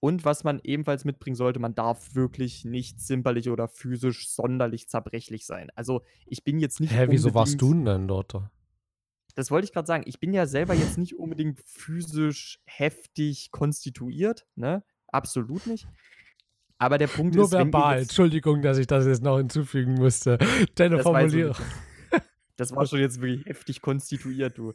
[0.01, 5.45] Und was man ebenfalls mitbringen sollte, man darf wirklich nicht zimperlich oder physisch sonderlich zerbrechlich
[5.45, 5.71] sein.
[5.75, 6.93] Also ich bin jetzt nicht.
[6.93, 8.35] Hä, wieso warst du denn dort?
[9.35, 10.05] Das wollte ich gerade sagen.
[10.07, 14.85] Ich bin ja selber jetzt nicht unbedingt physisch heftig konstituiert, ne?
[15.09, 15.89] Absolut nicht.
[16.79, 17.53] Aber der Punkt Nur ist.
[17.53, 20.39] Nur verbal, Entschuldigung, dass ich das jetzt noch hinzufügen musste.
[20.77, 21.57] Deine Formulierung.
[22.59, 24.75] Das war schon jetzt wirklich heftig konstituiert, du.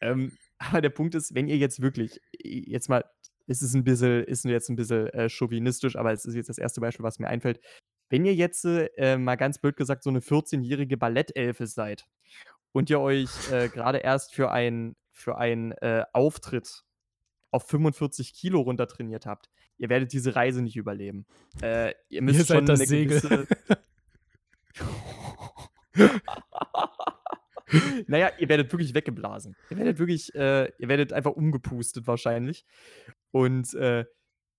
[0.00, 3.04] Ähm, aber der Punkt ist, wenn ihr jetzt wirklich, jetzt mal
[3.46, 6.58] ist es ein bisschen, ist jetzt ein bisschen äh, chauvinistisch, aber es ist jetzt das
[6.58, 7.60] erste Beispiel, was mir einfällt.
[8.08, 12.06] Wenn ihr jetzt äh, mal ganz blöd gesagt so eine 14-jährige Ballettelfe seid
[12.72, 16.84] und ihr euch äh, gerade erst für, ein, für einen äh, Auftritt
[17.52, 21.26] auf 45 Kilo runter trainiert habt, ihr werdet diese Reise nicht überleben.
[21.62, 23.46] Äh, ihr müsst ihr schon das eine Segel.
[28.06, 29.56] naja, ihr werdet wirklich weggeblasen.
[29.70, 32.64] Ihr werdet wirklich, äh, ihr werdet einfach umgepustet wahrscheinlich.
[33.30, 34.04] Und äh,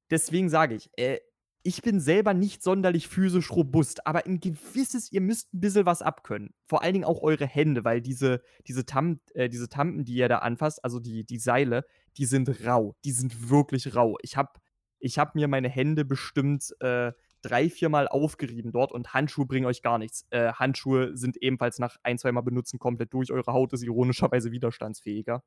[0.10, 1.20] deswegen sage ich, äh,
[1.64, 6.02] ich bin selber nicht sonderlich physisch robust, aber ein gewisses, ihr müsst ein bisschen was
[6.02, 6.56] abkönnen.
[6.66, 10.28] Vor allen Dingen auch eure Hände, weil diese, diese, Tam, äh, diese Tampen, die ihr
[10.28, 11.86] da anfasst, also die, die Seile,
[12.18, 12.96] die sind rau.
[13.06, 14.18] Die sind wirklich rau.
[14.22, 14.60] Ich habe
[15.00, 17.12] ich hab mir meine Hände bestimmt äh,
[17.42, 20.26] drei, viermal aufgerieben dort und Handschuhe bringen euch gar nichts.
[20.30, 23.32] Äh, Handschuhe sind ebenfalls nach ein, zweimal benutzen komplett durch.
[23.32, 25.44] Eure Haut ist ironischerweise widerstandsfähiger.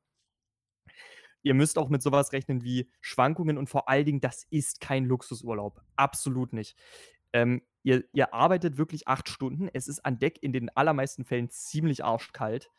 [1.41, 5.05] Ihr müsst auch mit sowas rechnen wie Schwankungen und vor allen Dingen, das ist kein
[5.05, 5.79] Luxusurlaub.
[5.95, 6.75] Absolut nicht.
[7.33, 9.69] Ähm, ihr, ihr arbeitet wirklich acht Stunden.
[9.71, 12.71] Es ist an Deck in den allermeisten Fällen ziemlich arschkalt.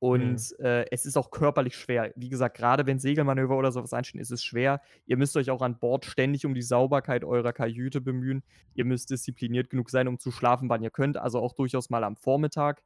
[0.00, 0.64] Und mhm.
[0.64, 2.12] äh, es ist auch körperlich schwer.
[2.14, 4.80] Wie gesagt, gerade wenn Segelmanöver oder sowas anstehen, ist es schwer.
[5.06, 8.44] Ihr müsst euch auch an Bord ständig um die Sauberkeit eurer Kajüte bemühen.
[8.74, 11.16] Ihr müsst diszipliniert genug sein, um zu schlafen, wann ihr könnt.
[11.16, 12.82] Also auch durchaus mal am Vormittag.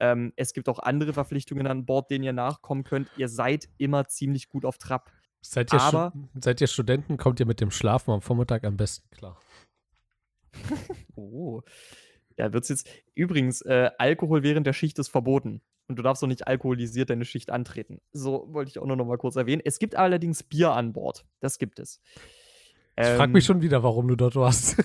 [0.00, 3.08] Ähm, es gibt auch andere Verpflichtungen an Bord, denen ihr nachkommen könnt.
[3.16, 5.10] Ihr seid immer ziemlich gut auf Trab.
[5.40, 9.08] Seid ihr, Aber, seid ihr Studenten, kommt ihr mit dem Schlafen am Vormittag am besten
[9.10, 9.38] klar.
[11.16, 11.62] oh.
[12.36, 12.88] Ja, wird's jetzt.
[13.14, 15.62] Übrigens, äh, Alkohol während der Schicht ist verboten.
[15.86, 18.00] Und du darfst auch nicht alkoholisiert deine Schicht antreten.
[18.12, 19.62] So wollte ich auch nur noch mal kurz erwähnen.
[19.64, 21.26] Es gibt allerdings Bier an Bord.
[21.40, 22.00] Das gibt es.
[22.96, 24.76] Ich ähm, frage mich schon wieder, warum du dort warst.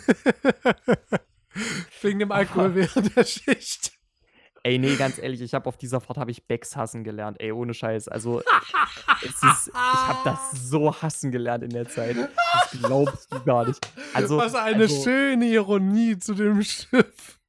[2.02, 3.94] Wegen dem Alkohol während der Schicht.
[4.64, 7.38] Ey, nee, ganz ehrlich, ich habe auf dieser Fahrt habe ich Becks hassen gelernt.
[7.40, 8.10] Ey, ohne Scheiß.
[8.10, 8.42] Also,
[9.22, 12.18] ist, ich habe das so hassen gelernt in der Zeit.
[12.18, 13.80] Das glaubst du gar nicht.
[14.14, 17.40] Also, Was eine also, schöne Ironie zu dem Schiff.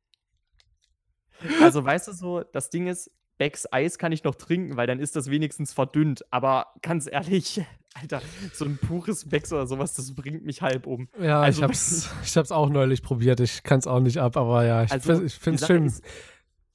[1.61, 5.01] Also, weißt du so, das Ding ist, Becks Eis kann ich noch trinken, weil dann
[5.01, 6.31] ist das wenigstens verdünnt.
[6.31, 8.21] Aber ganz ehrlich, Alter,
[8.53, 11.09] so ein pures Becks oder sowas, das bringt mich halb um.
[11.19, 13.41] Ja, Also, ich, hab's, ich hab's auch neulich probiert.
[13.41, 15.87] Ich kann's auch nicht ab, aber ja, ich, Also, ich find's schön.
[15.87, 16.05] Ist,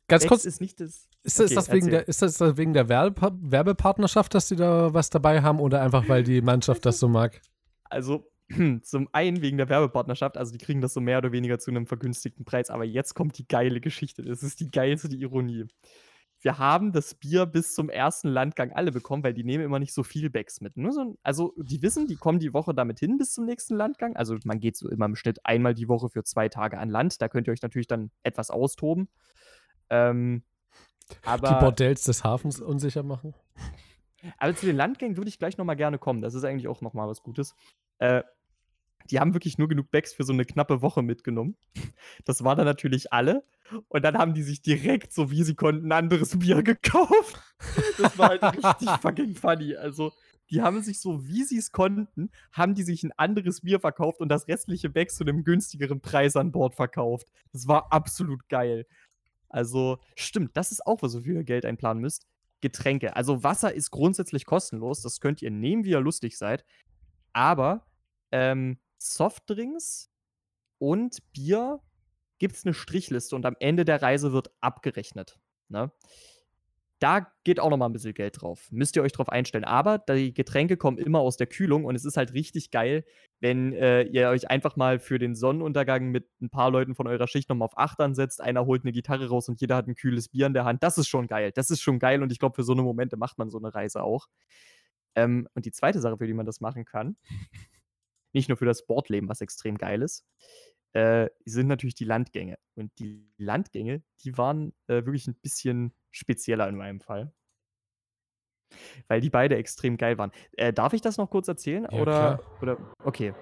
[0.08, 1.08] Ganz Becks kurz, ist nicht das.
[1.22, 5.12] ist, okay, das wegen der, ist das wegen der Werbe Werbepartnerschaft, dass die da was
[5.12, 7.42] dabei haben oder einfach, weil die Mannschaft das so mag?
[7.84, 8.28] Also
[8.82, 11.86] zum einen wegen der Werbepartnerschaft, also die kriegen das so mehr oder weniger zu einem
[11.86, 14.24] vergünstigten Preis, aber jetzt kommt die geile Geschichte.
[14.24, 15.66] Das ist die geilste Ironie.
[16.46, 19.96] Wir haben das Bier bis zum ersten Landgang alle bekommen, weil die nehmen immer nicht
[19.96, 20.78] so viel Becks mit.
[20.78, 24.16] Ein- also die wissen, die kommen die Woche damit hin bis zum nächsten Landgang.
[24.16, 27.20] Also man geht so immer im Schnitt einmal die Woche für zwei Tage an Land.
[27.20, 29.10] Da könnt ihr euch natürlich dann etwas austoben.
[29.90, 30.44] Ähm,
[31.24, 33.34] aber die Bordells des Hafens unsicher machen?
[34.38, 36.22] aber zu den Landgängen würde ich gleich nochmal gerne kommen.
[36.22, 37.56] Das ist eigentlich auch nochmal was Gutes.
[37.98, 38.22] Äh,
[39.12, 41.56] die haben wirklich nur genug Bags für so eine knappe Woche mitgenommen.
[42.26, 43.44] Das war dann natürlich alle.
[43.88, 47.40] Und dann haben die sich direkt, so wie sie konnten, ein anderes Bier gekauft.
[47.98, 49.76] Das war halt richtig fucking funny.
[49.76, 50.12] Also,
[50.52, 54.20] die haben sich so, wie sie es konnten, haben die sich ein anderes Bier verkauft
[54.20, 57.28] und das restliche Bags zu einem günstigeren Preis an Bord verkauft.
[57.52, 58.86] Das war absolut geil.
[59.50, 62.28] Also, stimmt, das ist auch, was ihr für Geld einplanen müsst.
[62.62, 63.16] Getränke.
[63.16, 65.02] Also Wasser ist grundsätzlich kostenlos.
[65.02, 66.66] Das könnt ihr nehmen, wie ihr lustig seid.
[67.34, 67.86] Aber
[68.32, 68.80] ähm,
[69.14, 70.10] Softdrinks
[70.78, 71.80] und Bier
[72.40, 75.40] gibt es eine Strichliste und am Ende der Reise wird abgerechnet.
[75.70, 75.92] Ne?
[77.00, 78.68] Da geht auch noch mal ein bisschen Geld drauf.
[78.72, 79.66] Müsst ihr euch drauf einstellen.
[79.66, 83.04] Aber die Getränke kommen immer aus der Kühlung und es ist halt richtig geil,
[83.42, 87.28] wenn äh, ihr euch einfach mal für den Sonnenuntergang mit ein paar Leuten von eurer
[87.28, 88.42] Schicht nochmal auf Achtern setzt.
[88.42, 90.84] Einer holt eine Gitarre raus und jeder hat ein kühles Bier in der Hand.
[90.84, 91.52] Das ist schon geil.
[91.54, 93.76] Das ist schon geil und ich glaube, für so eine Momente macht man so eine
[93.76, 94.28] Reise auch.
[95.16, 97.18] Ähm, und die zweite Sache, für die man das machen kann,
[98.36, 100.24] nicht nur für das Sportleben, was extrem geil ist,
[100.94, 102.58] äh, sind natürlich die Landgänge.
[102.76, 107.34] Und die Landgänge, die waren äh, wirklich ein bisschen spezieller in meinem Fall.
[109.08, 110.32] Weil die beide extrem geil waren.
[110.54, 111.88] Äh, darf ich das noch kurz erzählen?
[111.90, 112.62] Ja, oder, klar.
[112.62, 113.34] oder, okay.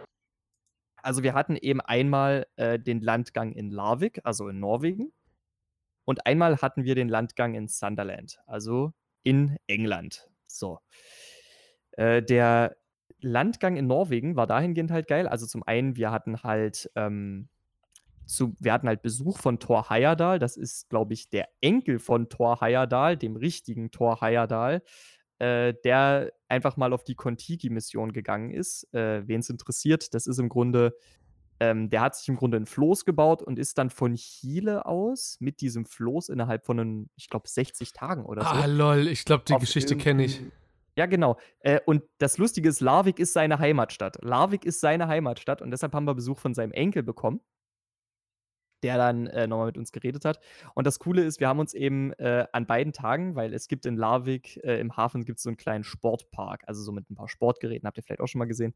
[1.02, 5.12] Also wir hatten eben einmal äh, den Landgang in Larvik, also in Norwegen.
[6.06, 10.30] Und einmal hatten wir den Landgang in Sunderland, also in England.
[10.48, 10.80] So.
[11.94, 12.76] Äh, der
[13.24, 15.28] Landgang in Norwegen war dahingehend halt geil.
[15.28, 17.50] Also zum einen, wir hatten halt ähm,
[18.26, 20.40] zu, wir hatten halt Besuch von Thor Heyerdahl.
[20.40, 24.82] Das ist, glaube ich, der Enkel von Thor Heyerdahl, dem richtigen Thor Heyerdahl,
[25.40, 28.94] äh, der einfach mal auf die Kontiki-Mission gegangen ist.
[28.94, 30.96] Äh, Wen es interessiert, das ist im Grunde,
[31.60, 35.38] ähm, der hat sich im Grunde ein Floß gebaut und ist dann von Chile aus
[35.40, 38.48] mit diesem Floß innerhalb von, einem, ich glaube, 60 Tagen oder so.
[38.48, 40.42] Ah, lol, ich glaube, die Geschichte kenne ich.
[40.98, 41.38] Ja, genau.
[41.60, 44.18] Äh, und das Lustige ist, Larvik ist seine Heimatstadt.
[44.24, 47.42] Larvik ist seine Heimatstadt und deshalb haben wir Besuch von seinem Enkel bekommen,
[48.84, 50.40] der dann äh, nochmal mit uns geredet hat.
[50.76, 53.86] Und das Coole ist, wir haben uns eben äh, an beiden Tagen, weil es gibt
[53.86, 57.30] in Larvik äh, im Hafen gibt so einen kleinen Sportpark, also so mit ein paar
[57.30, 58.76] Sportgeräten, habt ihr vielleicht auch schon mal gesehen.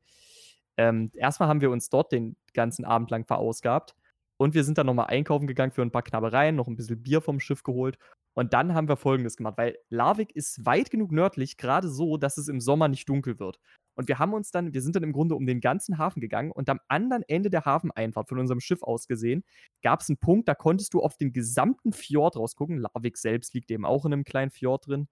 [0.77, 3.95] Ähm, erstmal haben wir uns dort den ganzen Abend lang verausgabt
[4.38, 7.21] und wir sind dann nochmal einkaufen gegangen für ein paar Knabbereien, noch ein bisschen Bier
[7.21, 7.97] vom Schiff geholt
[8.38, 12.38] und dann haben wir Folgendes gemacht, weil Larvik ist weit genug nördlich, gerade so, dass
[12.38, 13.60] es im Sommer nicht dunkel wird.
[13.95, 16.52] Und wir haben uns dann, wir sind dann im Grunde um den ganzen Hafen gegangen
[16.52, 19.43] und am anderen Ende der Hafeneinfahrt von unserem Schiff aus gesehen,
[19.82, 22.78] gab es einen Punkt, da konntest du auf den gesamten Fjord rausgucken.
[22.78, 25.08] Larvik selbst liegt eben auch in einem kleinen Fjord drin.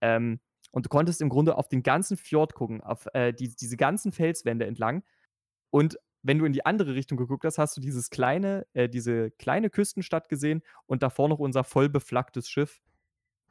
[0.00, 0.40] Ähm,
[0.72, 4.10] und du konntest im Grunde auf den ganzen Fjord gucken, auf äh, die, diese ganzen
[4.10, 5.04] Felswände entlang.
[5.70, 9.30] Und wenn du in die andere Richtung geguckt hast, hast du dieses kleine, äh, diese
[9.32, 12.80] kleine Küstenstadt gesehen und davor noch unser voll beflaggtes Schiff.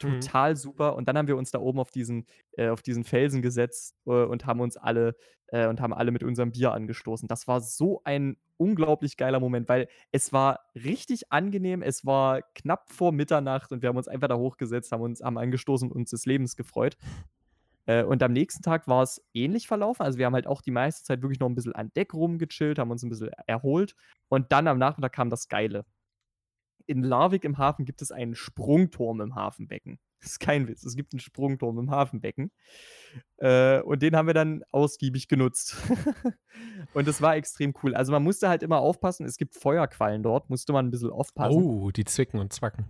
[0.02, 0.22] Mhm.
[0.22, 0.96] Total super.
[0.96, 2.26] Und dann haben wir uns da oben auf diesen,
[2.58, 5.16] äh, auf diesen Felsen gesetzt äh, und haben uns alle
[5.48, 7.28] äh, und haben alle mit unserem Bier angestoßen.
[7.28, 11.84] Das war so ein unglaublich geiler Moment, weil es war richtig angenehm.
[11.84, 15.38] Es war knapp vor Mitternacht und wir haben uns einfach da hochgesetzt, haben uns haben
[15.38, 16.98] angestoßen und uns des Lebens gefreut.
[17.86, 20.04] Äh, und am nächsten Tag war es ähnlich verlaufen.
[20.04, 22.80] Also wir haben halt auch die meiste Zeit wirklich noch ein bisschen an Deck rumgechillt,
[22.80, 23.96] haben uns ein bisschen erholt.
[24.30, 25.86] Und dann am Nachmittag kam das Geile.
[26.86, 30.00] In Larvik im Hafen gibt es einen Sprungturm im Hafenbecken.
[30.24, 30.86] Das ist kein Witz.
[30.86, 32.50] Es gibt einen Sprungturm im Hafenbecken.
[33.40, 35.76] Äh, und den haben wir dann ausgiebig genutzt.
[36.94, 37.94] und das war extrem cool.
[37.94, 39.26] Also man musste halt immer aufpassen.
[39.26, 41.62] Es gibt Feuerquallen dort, musste man ein bisschen aufpassen.
[41.62, 42.86] Oh, die zwicken und zwacken.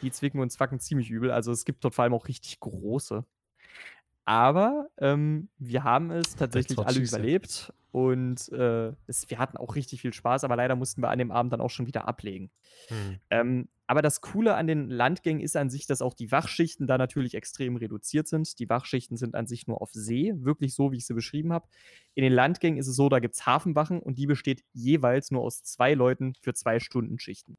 [0.00, 1.30] Die zwicken und zwacken ziemlich übel.
[1.30, 3.26] Also es gibt dort vor allem auch richtig große.
[4.26, 10.00] Aber ähm, wir haben es tatsächlich alle überlebt und äh, es, wir hatten auch richtig
[10.00, 12.50] viel Spaß, aber leider mussten wir an dem Abend dann auch schon wieder ablegen.
[12.88, 13.20] Hm.
[13.30, 16.98] Ähm, aber das Coole an den Landgängen ist an sich, dass auch die Wachschichten da
[16.98, 18.58] natürlich extrem reduziert sind.
[18.58, 21.68] Die Wachschichten sind an sich nur auf See, wirklich so, wie ich sie beschrieben habe.
[22.14, 25.42] In den Landgängen ist es so, da gibt es Hafenwachen und die besteht jeweils nur
[25.42, 27.56] aus zwei Leuten für zwei Stunden Schichten.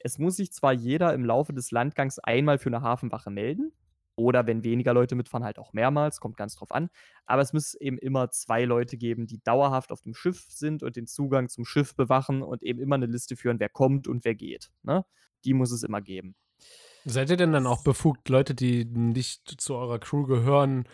[0.00, 3.72] Es muss sich zwar jeder im Laufe des Landgangs einmal für eine Hafenwache melden.
[4.20, 6.90] Oder wenn weniger Leute mitfahren, halt auch mehrmals, kommt ganz drauf an.
[7.24, 10.96] Aber es muss eben immer zwei Leute geben, die dauerhaft auf dem Schiff sind und
[10.96, 14.34] den Zugang zum Schiff bewachen und eben immer eine Liste führen, wer kommt und wer
[14.34, 14.70] geht.
[14.82, 15.06] Ne?
[15.46, 16.36] Die muss es immer geben.
[17.06, 20.84] Seid ihr denn dann auch befugt, Leute, die nicht zu eurer Crew gehören,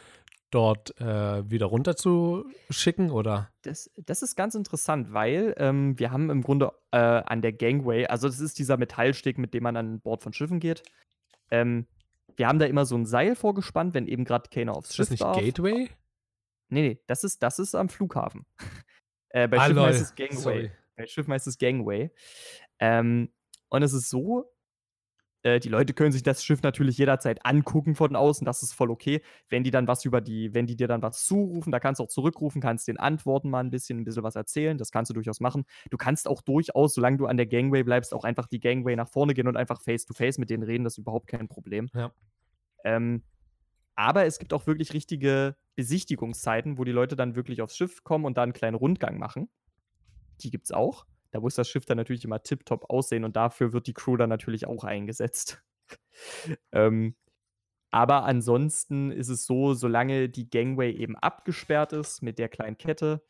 [0.53, 3.51] dort äh, wieder runterzuschicken oder?
[3.63, 8.07] Das, das ist ganz interessant, weil ähm, wir haben im Grunde äh, an der Gangway,
[8.07, 10.85] also das ist dieser Metallsteg, mit dem man an Bord von Schiffen geht.
[11.51, 11.89] Ähm,
[12.37, 15.09] wir haben da immer so ein Seil vorgespannt, wenn eben gerade keiner aufs Ist das
[15.09, 15.57] Schiff nicht.
[15.57, 15.91] Gateway?
[16.69, 18.47] Nee, nee, das ist, das ist am Flughafen.
[19.31, 20.37] äh, bei Ah, Schiffen heißt es Gangway.
[20.37, 20.71] Sorry.
[20.97, 22.11] Bei Schiffen heißt es Gangway.
[22.79, 23.33] Ähm,
[23.69, 24.53] und es ist so,
[25.47, 28.91] äh, die Leute können sich das Schiff natürlich jederzeit angucken von außen, das ist voll
[28.91, 29.23] okay.
[29.49, 32.05] Wenn die dann was über die, wenn die dir dann was zurufen, da kannst du
[32.05, 35.15] auch zurückrufen, kannst den antworten mal ein bisschen, ein bisschen was erzählen, das kannst du
[35.15, 35.65] durchaus machen.
[35.91, 39.09] Du kannst auch durchaus, solange du an der Gangway bleibst, auch einfach die Gangway nach
[39.09, 41.89] vorne gehen und einfach face to face mit denen reden, das ist überhaupt kein Problem.
[41.95, 42.11] Ja.
[42.85, 43.23] Ähm,
[43.95, 48.25] aber es gibt auch wirklich richtige Besichtigungszeiten, wo die Leute dann wirklich aufs Schiff kommen
[48.25, 49.49] und da einen kleinen Rundgang machen.
[50.41, 51.07] Die gibt's auch.
[51.37, 54.31] Da muss das Schiff dann natürlich immer tiptop aussehen und dafür wird die Crew dann
[54.31, 55.63] natürlich auch eingesetzt.
[56.73, 57.15] ähm,
[57.91, 63.23] aber ansonsten ist es so, solange die Gangway eben abgesperrt ist mit der kleinen Kette,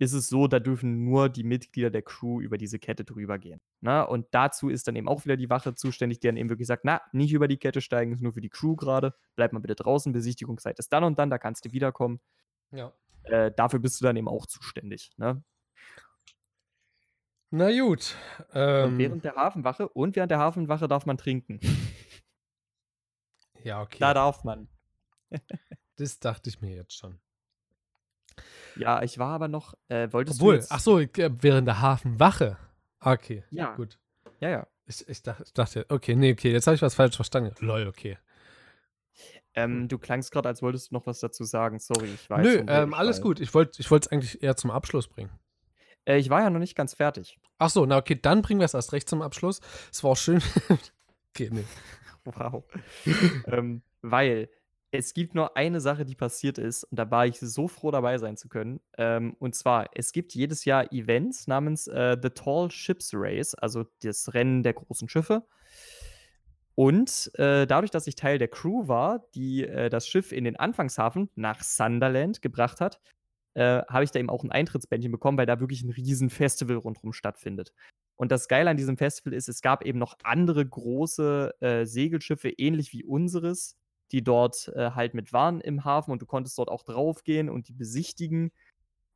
[0.00, 3.60] ist es so, da dürfen nur die Mitglieder der Crew über diese Kette drüber gehen.
[3.80, 6.66] Na, und dazu ist dann eben auch wieder die Wache zuständig, die dann eben wirklich
[6.66, 9.60] sagt, na, nicht über die Kette steigen, ist nur für die Crew gerade, bleib mal
[9.60, 12.18] bitte draußen, Besichtigungszeit ist dann und dann, da kannst du wiederkommen.
[12.72, 12.92] Ja.
[13.22, 15.12] Äh, dafür bist du dann eben auch zuständig.
[15.18, 15.44] Ne?
[17.56, 18.16] Na gut.
[18.52, 21.60] Ähm, während der Hafenwache und während der Hafenwache darf man trinken.
[23.62, 23.98] ja, okay.
[24.00, 24.66] Da darf man.
[25.96, 27.20] das dachte ich mir jetzt schon.
[28.74, 31.80] Ja, ich war aber noch, äh, wolltest Obwohl, du jetzt, ach so, äh, während der
[31.80, 32.56] Hafenwache.
[32.98, 33.76] Okay, Ja.
[33.76, 34.00] gut.
[34.40, 34.66] Ja, ja.
[34.86, 37.54] Ich, ich, dachte, ich dachte, okay, nee, okay, jetzt habe ich was falsch verstanden.
[37.60, 38.18] Lol, okay.
[39.54, 41.78] Ähm, du klangst gerade, als wolltest du noch was dazu sagen.
[41.78, 42.44] Sorry, ich weiß.
[42.44, 43.38] Nö, ähm, alles gut.
[43.38, 45.30] Ich wollte ich es eigentlich eher zum Abschluss bringen.
[46.04, 47.38] Äh, ich war ja noch nicht ganz fertig.
[47.58, 49.60] Ach so, na okay, dann bringen wir es erst recht zum Abschluss.
[49.92, 50.42] Es war auch schön.
[51.30, 51.64] okay, nee.
[52.26, 52.64] Wow.
[53.48, 54.48] ähm, weil
[54.90, 58.16] es gibt nur eine Sache, die passiert ist, und da war ich so froh, dabei
[58.16, 58.80] sein zu können.
[58.96, 63.84] Ähm, und zwar, es gibt jedes Jahr Events namens äh, The Tall Ships Race, also
[64.02, 65.42] das Rennen der großen Schiffe.
[66.76, 70.56] Und äh, dadurch, dass ich Teil der Crew war, die äh, das Schiff in den
[70.56, 73.00] Anfangshafen nach Sunderland gebracht hat,
[73.54, 76.76] äh, habe ich da eben auch ein Eintrittsbändchen bekommen, weil da wirklich ein riesen Festival
[76.76, 77.72] rundherum stattfindet.
[78.16, 82.48] Und das Geile an diesem Festival ist, es gab eben noch andere große äh, Segelschiffe,
[82.50, 83.76] ähnlich wie unseres,
[84.12, 87.68] die dort äh, halt mit waren im Hafen und du konntest dort auch draufgehen und
[87.68, 88.52] die besichtigen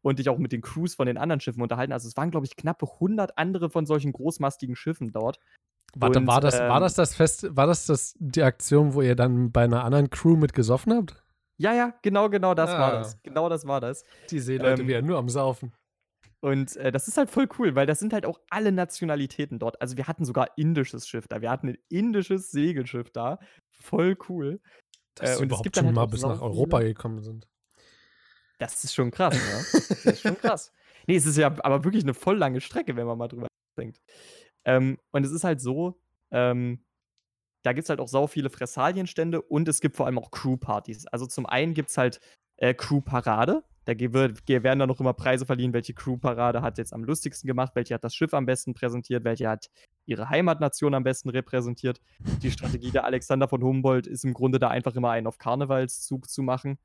[0.03, 1.93] und dich auch mit den Crews von den anderen Schiffen unterhalten.
[1.93, 5.39] Also es waren, glaube ich, knappe 100 andere von solchen großmastigen Schiffen dort.
[5.95, 9.03] Warte, Und, war das, war ähm, das das Fest, war das, das die Aktion, wo
[9.03, 11.22] ihr dann bei einer anderen Crew mit gesoffen habt?
[11.59, 12.99] Ja, ja, genau, genau das war Ah.
[12.99, 13.21] das.
[13.23, 14.05] Genau das war das.
[14.31, 15.73] Die Seeleute Ähm, wieder nur am Saufen.
[16.41, 19.81] Und äh, das ist halt voll cool, weil das sind halt auch alle Nationalitäten dort.
[19.83, 21.41] Also wir hatten sogar indisches Schiff da.
[21.41, 23.39] Wir hatten ein indisches Segelschiff da.
[23.73, 24.61] Voll cool.
[25.17, 27.23] Dass äh, und es überhaupt gibt dann schon halt mal bis nach Europa viele- gekommen
[27.23, 27.49] sind.
[28.59, 29.81] Das ist schon krass, ne?
[29.89, 30.73] Das ist schon krass.
[31.07, 33.47] Nee, es ist ja aber wirklich eine voll lange Strecke, wenn man mal drüber
[33.79, 33.99] denkt.
[34.67, 35.99] Ähm, und es ist halt so,
[36.31, 36.85] ähm,
[37.69, 41.07] da gibt es halt auch sau viele Fressalienstände und es gibt vor allem auch Crew-Partys.
[41.09, 42.19] Also zum einen gibt es halt
[42.57, 43.62] äh, Crew-Parade.
[43.85, 47.73] Da wird- werden dann noch immer Preise verliehen, welche Crew-Parade hat jetzt am lustigsten gemacht,
[47.75, 49.66] welche hat das Schiff am besten präsentiert, welche hat
[50.07, 52.01] ihre Heimatnation am besten repräsentiert.
[52.41, 56.27] Die Strategie der Alexander von Humboldt ist im Grunde da einfach immer einen auf Karnevalszug
[56.31, 56.79] zu machen.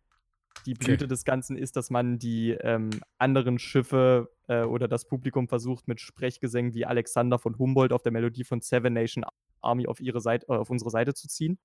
[0.66, 0.84] Die Okay.
[0.84, 5.88] Blüte des Ganzen ist, dass man die ähm, anderen Schiffe äh, oder das Publikum versucht,
[5.88, 9.24] mit Sprechgesängen wie Alexander von Humboldt auf der Melodie von Seven Nation
[9.64, 11.60] Army auf, ihre Seite, äh, auf unsere Seite zu ziehen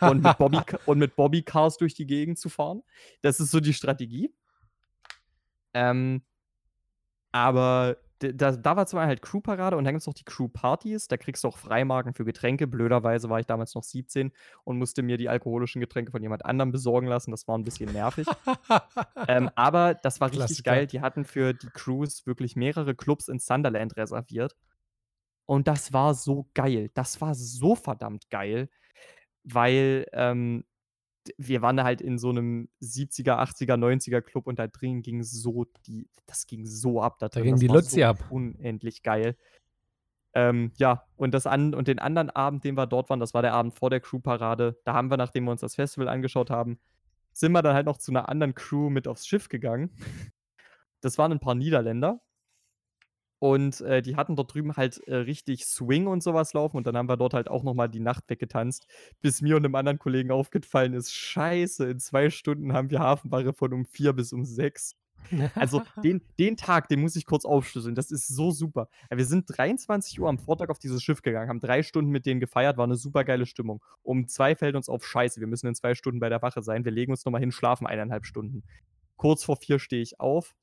[0.00, 2.82] und mit, Bobby, und mit Bobbycars durch die Gegend zu fahren.
[3.22, 4.32] Das ist so die Strategie.
[5.72, 6.22] Ähm,
[7.32, 11.08] aber da, da war zwar halt Crew-Parade und dann gibt es noch die Crew-Partys.
[11.08, 12.66] Da kriegst du auch Freimarken für Getränke.
[12.66, 14.32] Blöderweise war ich damals noch 17
[14.64, 17.32] und musste mir die alkoholischen Getränke von jemand anderem besorgen lassen.
[17.32, 18.26] Das war ein bisschen nervig.
[19.28, 20.70] ähm, aber das war richtig Klassiker.
[20.70, 20.86] geil.
[20.86, 24.56] Die hatten für die Crews wirklich mehrere Clubs in Sunderland reserviert.
[25.46, 26.90] Und das war so geil.
[26.94, 28.70] Das war so verdammt geil,
[29.44, 30.64] weil ähm,
[31.38, 35.66] wir waren halt in so einem 70er, 80er, 90er Club und da drin ging so
[35.86, 37.18] die, das ging so ab.
[37.18, 37.44] Da, Da drin.
[37.44, 38.24] ging die Luzi so ab.
[38.30, 39.36] Unendlich geil.
[40.34, 43.42] Ähm, ja, und, das an, und den anderen Abend, den wir dort waren, das war
[43.42, 44.80] der Abend vor der Crew-Parade.
[44.84, 46.78] Da haben wir, nachdem wir uns das Festival angeschaut haben,
[47.32, 49.90] sind wir dann halt noch zu einer anderen Crew mit aufs Schiff gegangen.
[51.00, 52.20] Das waren ein paar Niederländer.
[53.44, 56.78] Und äh, die hatten dort drüben halt äh, richtig Swing und sowas laufen.
[56.78, 58.86] Und dann haben wir dort halt auch nochmal die Nacht weggetanzt,
[59.20, 63.52] bis mir und einem anderen Kollegen aufgefallen ist: Scheiße, in zwei Stunden haben wir Hafenwache
[63.52, 64.96] von um vier bis um sechs.
[65.54, 67.94] Also den, den Tag, den muss ich kurz aufschlüsseln.
[67.94, 68.88] Das ist so super.
[69.10, 72.24] Ja, wir sind 23 Uhr am Vortag auf dieses Schiff gegangen, haben drei Stunden mit
[72.24, 73.84] denen gefeiert, war eine super geile Stimmung.
[74.02, 75.40] Um zwei fällt uns auf Scheiße.
[75.40, 76.86] Wir müssen in zwei Stunden bei der Wache sein.
[76.86, 78.62] Wir legen uns nochmal hin, schlafen eineinhalb Stunden.
[79.16, 80.54] Kurz vor vier stehe ich auf,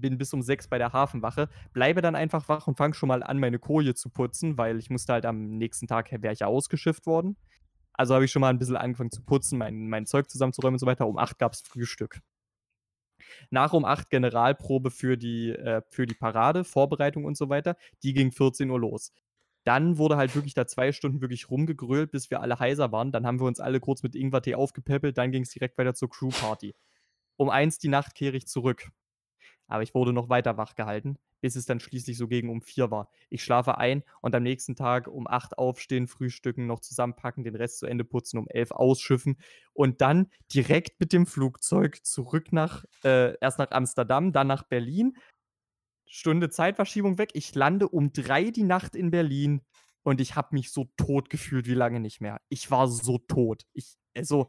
[0.00, 3.22] bin bis um sechs bei der Hafenwache, bleibe dann einfach wach und fange schon mal
[3.22, 6.46] an, meine Koje zu putzen, weil ich musste halt am nächsten Tag, wäre ich ja
[6.46, 7.36] ausgeschifft worden.
[7.94, 10.80] Also habe ich schon mal ein bisschen angefangen zu putzen, mein, mein Zeug zusammenzuräumen und
[10.80, 11.06] so weiter.
[11.06, 12.20] Um acht gab es Frühstück.
[13.50, 17.76] Nach um 8 Generalprobe für die, äh, für die Parade, Vorbereitung und so weiter.
[18.02, 19.12] Die ging 14 Uhr los.
[19.64, 23.10] Dann wurde halt wirklich da zwei Stunden wirklich rumgegrölt, bis wir alle heiser waren.
[23.10, 25.18] Dann haben wir uns alle kurz mit Ingwertee aufgepäppelt.
[25.18, 26.74] Dann ging es direkt weiter zur Crew-Party.
[27.36, 28.90] Um eins die Nacht kehre ich zurück.
[29.68, 32.90] Aber ich wurde noch weiter wach gehalten, bis es dann schließlich so gegen um vier
[32.90, 33.10] war.
[33.30, 37.78] Ich schlafe ein und am nächsten Tag um acht aufstehen, frühstücken, noch zusammenpacken, den Rest
[37.78, 39.36] zu Ende putzen, um elf ausschiffen
[39.72, 45.16] und dann direkt mit dem Flugzeug zurück nach, äh, erst nach Amsterdam, dann nach Berlin.
[46.08, 47.30] Stunde Zeitverschiebung weg.
[47.34, 49.62] Ich lande um drei die Nacht in Berlin
[50.02, 52.40] und ich habe mich so tot gefühlt wie lange nicht mehr.
[52.48, 53.66] Ich war so tot.
[53.72, 54.48] Ich, also,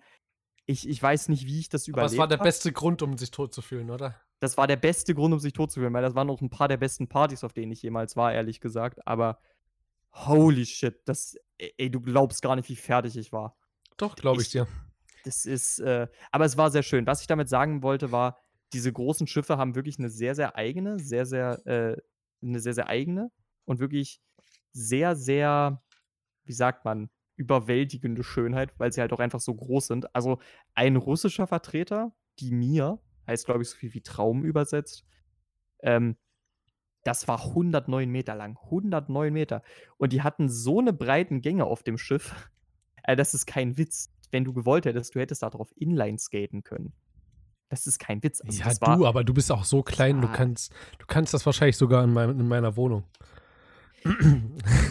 [0.65, 2.43] ich, ich weiß nicht, wie ich das Aber überlebt es war der hab.
[2.43, 4.15] beste Grund, um sich tot zu fühlen, oder?
[4.39, 6.49] Das war der beste Grund, um sich tot zu fühlen, weil das waren auch ein
[6.49, 9.05] paar der besten Partys, auf denen ich jemals war, ehrlich gesagt.
[9.07, 9.39] Aber
[10.13, 13.57] holy shit, das, ey, du glaubst gar nicht, wie fertig ich war.
[13.97, 14.67] Doch, glaube ich Ich- dir.
[15.23, 17.05] Das ist, äh, aber es war sehr schön.
[17.05, 18.37] Was ich damit sagen wollte, war,
[18.71, 21.97] diese großen Schiffe haben wirklich eine sehr, sehr eigene, sehr, sehr, äh,
[22.41, 23.31] eine sehr, sehr eigene
[23.65, 24.21] und wirklich
[24.71, 25.81] sehr, sehr,
[26.45, 30.15] wie sagt man, überwältigende Schönheit, weil sie halt auch einfach so groß sind.
[30.15, 30.39] Also
[30.75, 35.05] ein russischer Vertreter, die mir, heißt glaube ich so viel wie Traum übersetzt,
[35.81, 36.17] ähm,
[37.03, 38.57] das war 109 Meter lang.
[38.65, 39.63] 109 Meter.
[39.97, 42.33] Und die hatten so eine breiten Gänge auf dem Schiff.
[43.03, 44.11] Äh, das ist kein Witz.
[44.31, 46.91] Wenn du gewollt hättest, du hättest da drauf Inline skaten können.
[47.69, 48.41] Das ist kein Witz.
[48.41, 50.33] Also ja, du, aber du bist auch so klein, du Ja.
[50.33, 53.05] kannst, du kannst das wahrscheinlich sogar in, mein, in meiner Wohnung.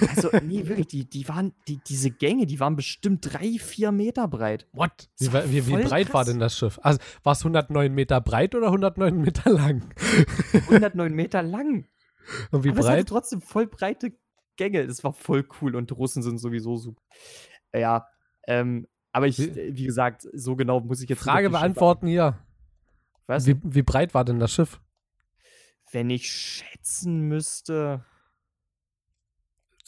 [0.09, 4.29] Also, nee, wirklich, die, die waren, die, diese Gänge, die waren bestimmt drei, vier Meter
[4.29, 4.67] breit.
[4.73, 5.09] What?
[5.19, 6.29] Wie, war wie, wie breit war krass.
[6.29, 6.79] denn das Schiff?
[6.83, 9.95] Also, war es 109 Meter breit oder 109 Meter lang?
[10.53, 11.87] 109 Meter lang.
[12.51, 13.09] Und wie aber es hatte breit?
[13.09, 14.13] trotzdem voll breite
[14.57, 14.87] Gänge.
[14.87, 17.03] Das war voll cool und Russen sind sowieso super.
[17.75, 18.07] Ja,
[18.47, 22.39] ähm, aber ich, Wie- äh, wie gesagt, so genau muss ich jetzt Frage beantworten hier.
[23.27, 23.47] Was?
[23.47, 24.81] Wie, wie breit war denn das Schiff?
[25.91, 28.05] Wenn ich schätzen müsste,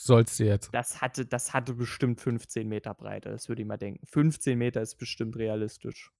[0.01, 0.73] Sollst du jetzt.
[0.73, 3.31] das hatte, das hatte bestimmt 15 Meter Breite.
[3.31, 4.07] Das würde ich mal denken.
[4.07, 6.13] 15 Meter ist bestimmt realistisch.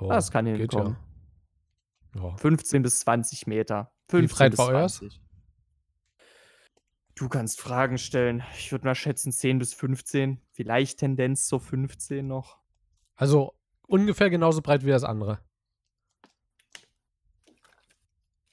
[0.00, 0.96] Oh, das kann hinkommen.
[2.14, 2.22] Ja.
[2.30, 2.36] Ja.
[2.38, 3.92] 15 bis 20 Meter.
[4.08, 4.96] Wie 15 breit bis war euers?
[4.96, 5.20] 20.
[7.16, 8.42] Du kannst Fragen stellen.
[8.56, 10.40] Ich würde mal schätzen 10 bis 15.
[10.52, 12.58] Vielleicht Tendenz zur 15 noch.
[13.14, 13.52] Also
[13.86, 15.40] ungefähr genauso breit wie das andere.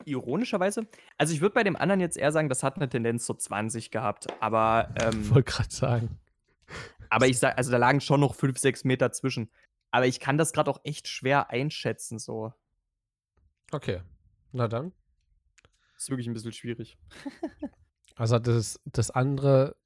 [0.09, 0.87] Ironischerweise,
[1.17, 3.91] also ich würde bei dem anderen jetzt eher sagen, das hat eine Tendenz zur 20
[3.91, 4.27] gehabt.
[4.41, 6.19] Aber, ähm, Wollte gerade sagen.
[7.09, 9.49] aber ich sag, also da lagen schon noch 5, 6 Meter zwischen.
[9.91, 12.19] Aber ich kann das gerade auch echt schwer einschätzen.
[12.19, 12.53] So.
[13.71, 14.01] Okay.
[14.51, 14.93] Na dann.
[15.97, 16.97] Ist wirklich ein bisschen schwierig.
[18.15, 19.77] Also das, das andere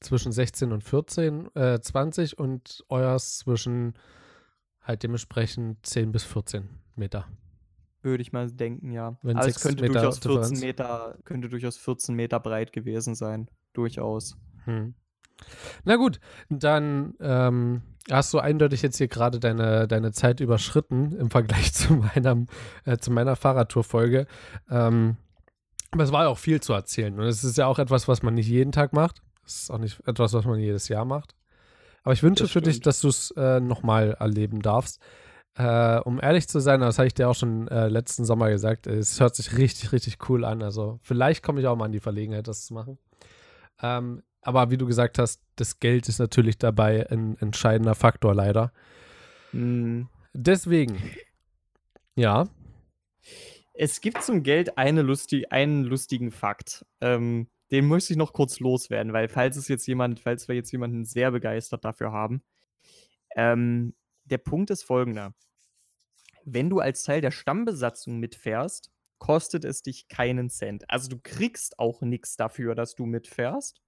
[0.00, 3.94] zwischen 16 und 14, äh, 20 und euers zwischen
[4.82, 7.26] halt dementsprechend 10 bis 14 Meter.
[8.08, 9.18] Würde ich mal denken, ja.
[9.22, 10.60] Wenn Aber es sechs könnte Meter durchaus 14 Differenz.
[10.60, 13.50] Meter, könnte durchaus 14 Meter breit gewesen sein.
[13.74, 14.36] Durchaus.
[14.64, 14.94] Hm.
[15.84, 21.30] Na gut, dann ähm, hast du eindeutig jetzt hier gerade deine, deine Zeit überschritten im
[21.30, 22.46] Vergleich zu, meinem,
[22.84, 24.26] äh, zu meiner Fahrradtour-Folge.
[24.70, 25.16] Ähm,
[25.90, 27.18] aber es war ja auch viel zu erzählen.
[27.18, 29.22] Und es ist ja auch etwas, was man nicht jeden Tag macht.
[29.46, 31.34] Es ist auch nicht etwas, was man jedes Jahr macht.
[32.02, 32.86] Aber ich wünsche Das für dich, stimmt.
[32.86, 35.00] dass du es äh, nochmal erleben darfst.
[35.58, 38.86] Äh, um ehrlich zu sein, das habe ich dir auch schon äh, letzten Sommer gesagt,
[38.86, 40.62] es hört sich richtig, richtig cool an.
[40.62, 42.96] Also vielleicht komme ich auch mal in die Verlegenheit, das zu machen.
[43.82, 48.72] Ähm, aber wie du gesagt hast, das Geld ist natürlich dabei ein entscheidender Faktor leider.
[49.50, 50.08] Hm.
[50.32, 51.02] Deswegen,
[52.14, 52.46] ja,
[53.74, 56.84] Es gibt zum Geld eine lustig, einen lustigen Fakt.
[57.00, 60.72] Ähm, den möchte ich noch kurz loswerden, weil falls es jetzt jemand, falls wir jetzt
[60.72, 62.42] jemanden sehr begeistert dafür haben.
[63.36, 63.94] Ähm,
[64.24, 65.34] der Punkt ist folgender.
[66.52, 70.88] Wenn du als Teil der Stammbesatzung mitfährst, kostet es dich keinen Cent.
[70.90, 73.82] Also du kriegst auch nichts dafür, dass du mitfährst,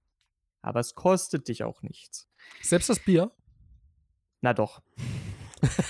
[0.61, 2.27] aber es kostet dich auch nichts.
[2.61, 3.31] Selbst das Bier?
[4.41, 4.81] Na doch.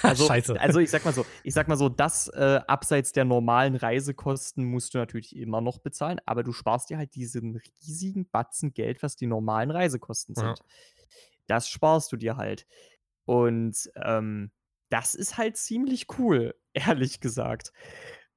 [0.04, 0.60] Also, Scheiße.
[0.60, 4.66] also ich sag mal so, ich sag mal so, das äh, abseits der normalen Reisekosten
[4.66, 9.02] musst du natürlich immer noch bezahlen, aber du sparst dir halt diesen riesigen Batzen Geld,
[9.02, 10.42] was die normalen Reisekosten Ja.
[10.58, 10.68] sind.
[11.48, 12.68] Das sparst du dir halt.
[13.24, 14.52] Und ähm,
[14.92, 17.74] das ist halt ziemlich cool, ehrlich gesagt.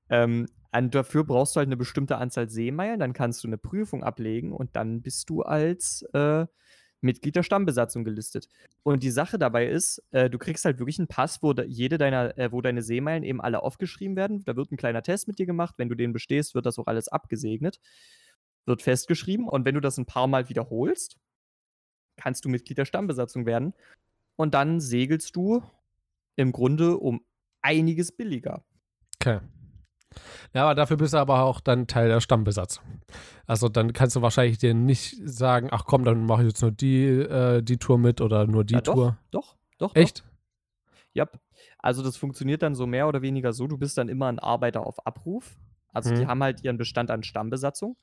[0.09, 4.53] Ähm, dafür brauchst du halt eine bestimmte Anzahl Seemeilen, dann kannst du eine Prüfung ablegen
[4.53, 6.47] und dann bist du als äh,
[7.01, 8.49] Mitglied der Stammbesatzung gelistet.
[8.83, 11.99] Und die Sache dabei ist, äh, du kriegst halt wirklich einen Pass, wo de jede
[11.99, 14.45] deiner, äh, wo deine Seemeilen eben alle aufgeschrieben werden.
[14.45, 15.75] Da wird ein kleiner Test mit dir gemacht.
[15.77, 17.79] Wenn du den bestehst, wird das auch alles abgesegnet,
[18.65, 19.49] wird festgeschrieben.
[19.49, 21.19] Und wenn du das ein paar Mal wiederholst,
[22.17, 23.75] kannst du Mitglied der Stammbesatzung werden.
[24.37, 25.63] Und dann segelst du
[26.37, 27.25] im Grunde um
[27.63, 28.65] einiges billiger.
[29.17, 29.41] Okay.
[30.53, 32.85] Ja, aber dafür bist du aber auch dann Teil der Stammbesatzung.
[33.47, 36.71] Also dann kannst du wahrscheinlich dir nicht sagen, ach komm, dann mache ich jetzt nur
[36.71, 39.19] die, äh, die Tour mit oder nur die Ja, Tour.
[39.33, 39.91] Doch, doch.
[39.91, 39.97] doch.
[39.97, 40.25] Echt?
[41.13, 41.29] Ja.
[41.79, 44.87] Also das funktioniert dann so mehr oder weniger so, du bist dann immer ein Arbeiter
[44.87, 45.57] auf Abruf.
[45.93, 46.29] Also die Mhm.
[46.29, 47.97] haben halt ihren Bestand an Stammbesatzung.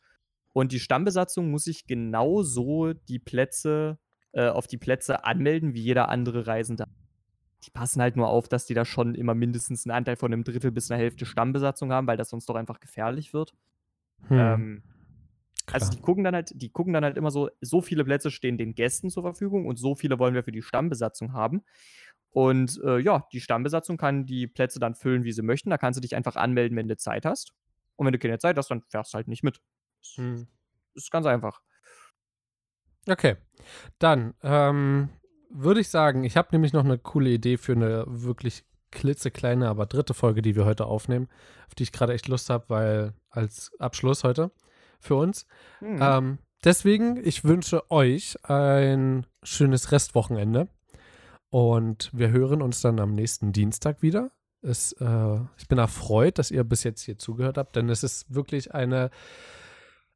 [0.53, 3.99] Und die Stammbesatzung muss sich genauso die Plätze,
[4.33, 6.87] äh, auf die Plätze anmelden, wie jeder andere Reisende.
[7.63, 10.43] Die passen halt nur auf, dass die da schon immer mindestens einen Anteil von einem
[10.43, 13.53] Drittel bis einer Hälfte Stammbesatzung haben, weil das sonst doch einfach gefährlich wird.
[14.27, 14.83] Hm, Ähm,
[15.71, 18.57] also die gucken dann halt, die gucken dann halt immer so, so viele Plätze stehen
[18.57, 21.63] den Gästen zur Verfügung und so viele wollen wir für die Stammbesatzung haben.
[22.31, 25.69] Und äh, ja, die Stammbesatzung kann die Plätze dann füllen, wie sie möchten.
[25.69, 27.53] Da kannst du dich einfach anmelden, wenn du Zeit hast.
[27.95, 29.61] Und wenn du keine Zeit hast, dann fährst du halt nicht mit.
[30.01, 30.47] Das Hm.
[30.95, 31.61] ist ganz einfach.
[33.07, 33.35] Okay.
[33.99, 35.09] Dann ähm,
[35.53, 39.85] würde ich sagen, ich habe nämlich noch eine coole Idee für eine wirklich klitzekleine, aber
[39.85, 41.29] dritte Folge, die wir heute aufnehmen,
[41.67, 44.51] auf die ich gerade echt Lust habe, weil als Abschluss heute
[44.99, 45.45] für uns.
[45.79, 45.99] Hm.
[46.01, 50.67] Ähm, deswegen, ich wünsche euch ein schönes Restwochenende
[51.49, 54.31] und wir hören uns dann am nächsten Dienstag wieder.
[54.61, 58.33] Es, äh, ich bin erfreut, dass ihr bis jetzt hier zugehört habt, denn es ist
[58.33, 59.09] wirklich eine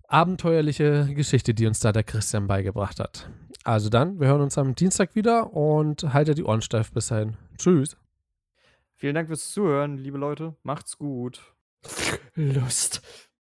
[0.08, 3.30] abenteuerliche Geschichte, die uns da der Christian beigebracht hat.
[3.64, 7.36] Also dann, wir hören uns am Dienstag wieder und haltet die Ohren steif bis dahin.
[7.58, 7.98] Tschüss.
[8.96, 10.56] Vielen Dank fürs Zuhören, liebe Leute.
[10.64, 11.42] Macht's gut.
[12.36, 13.02] Lust.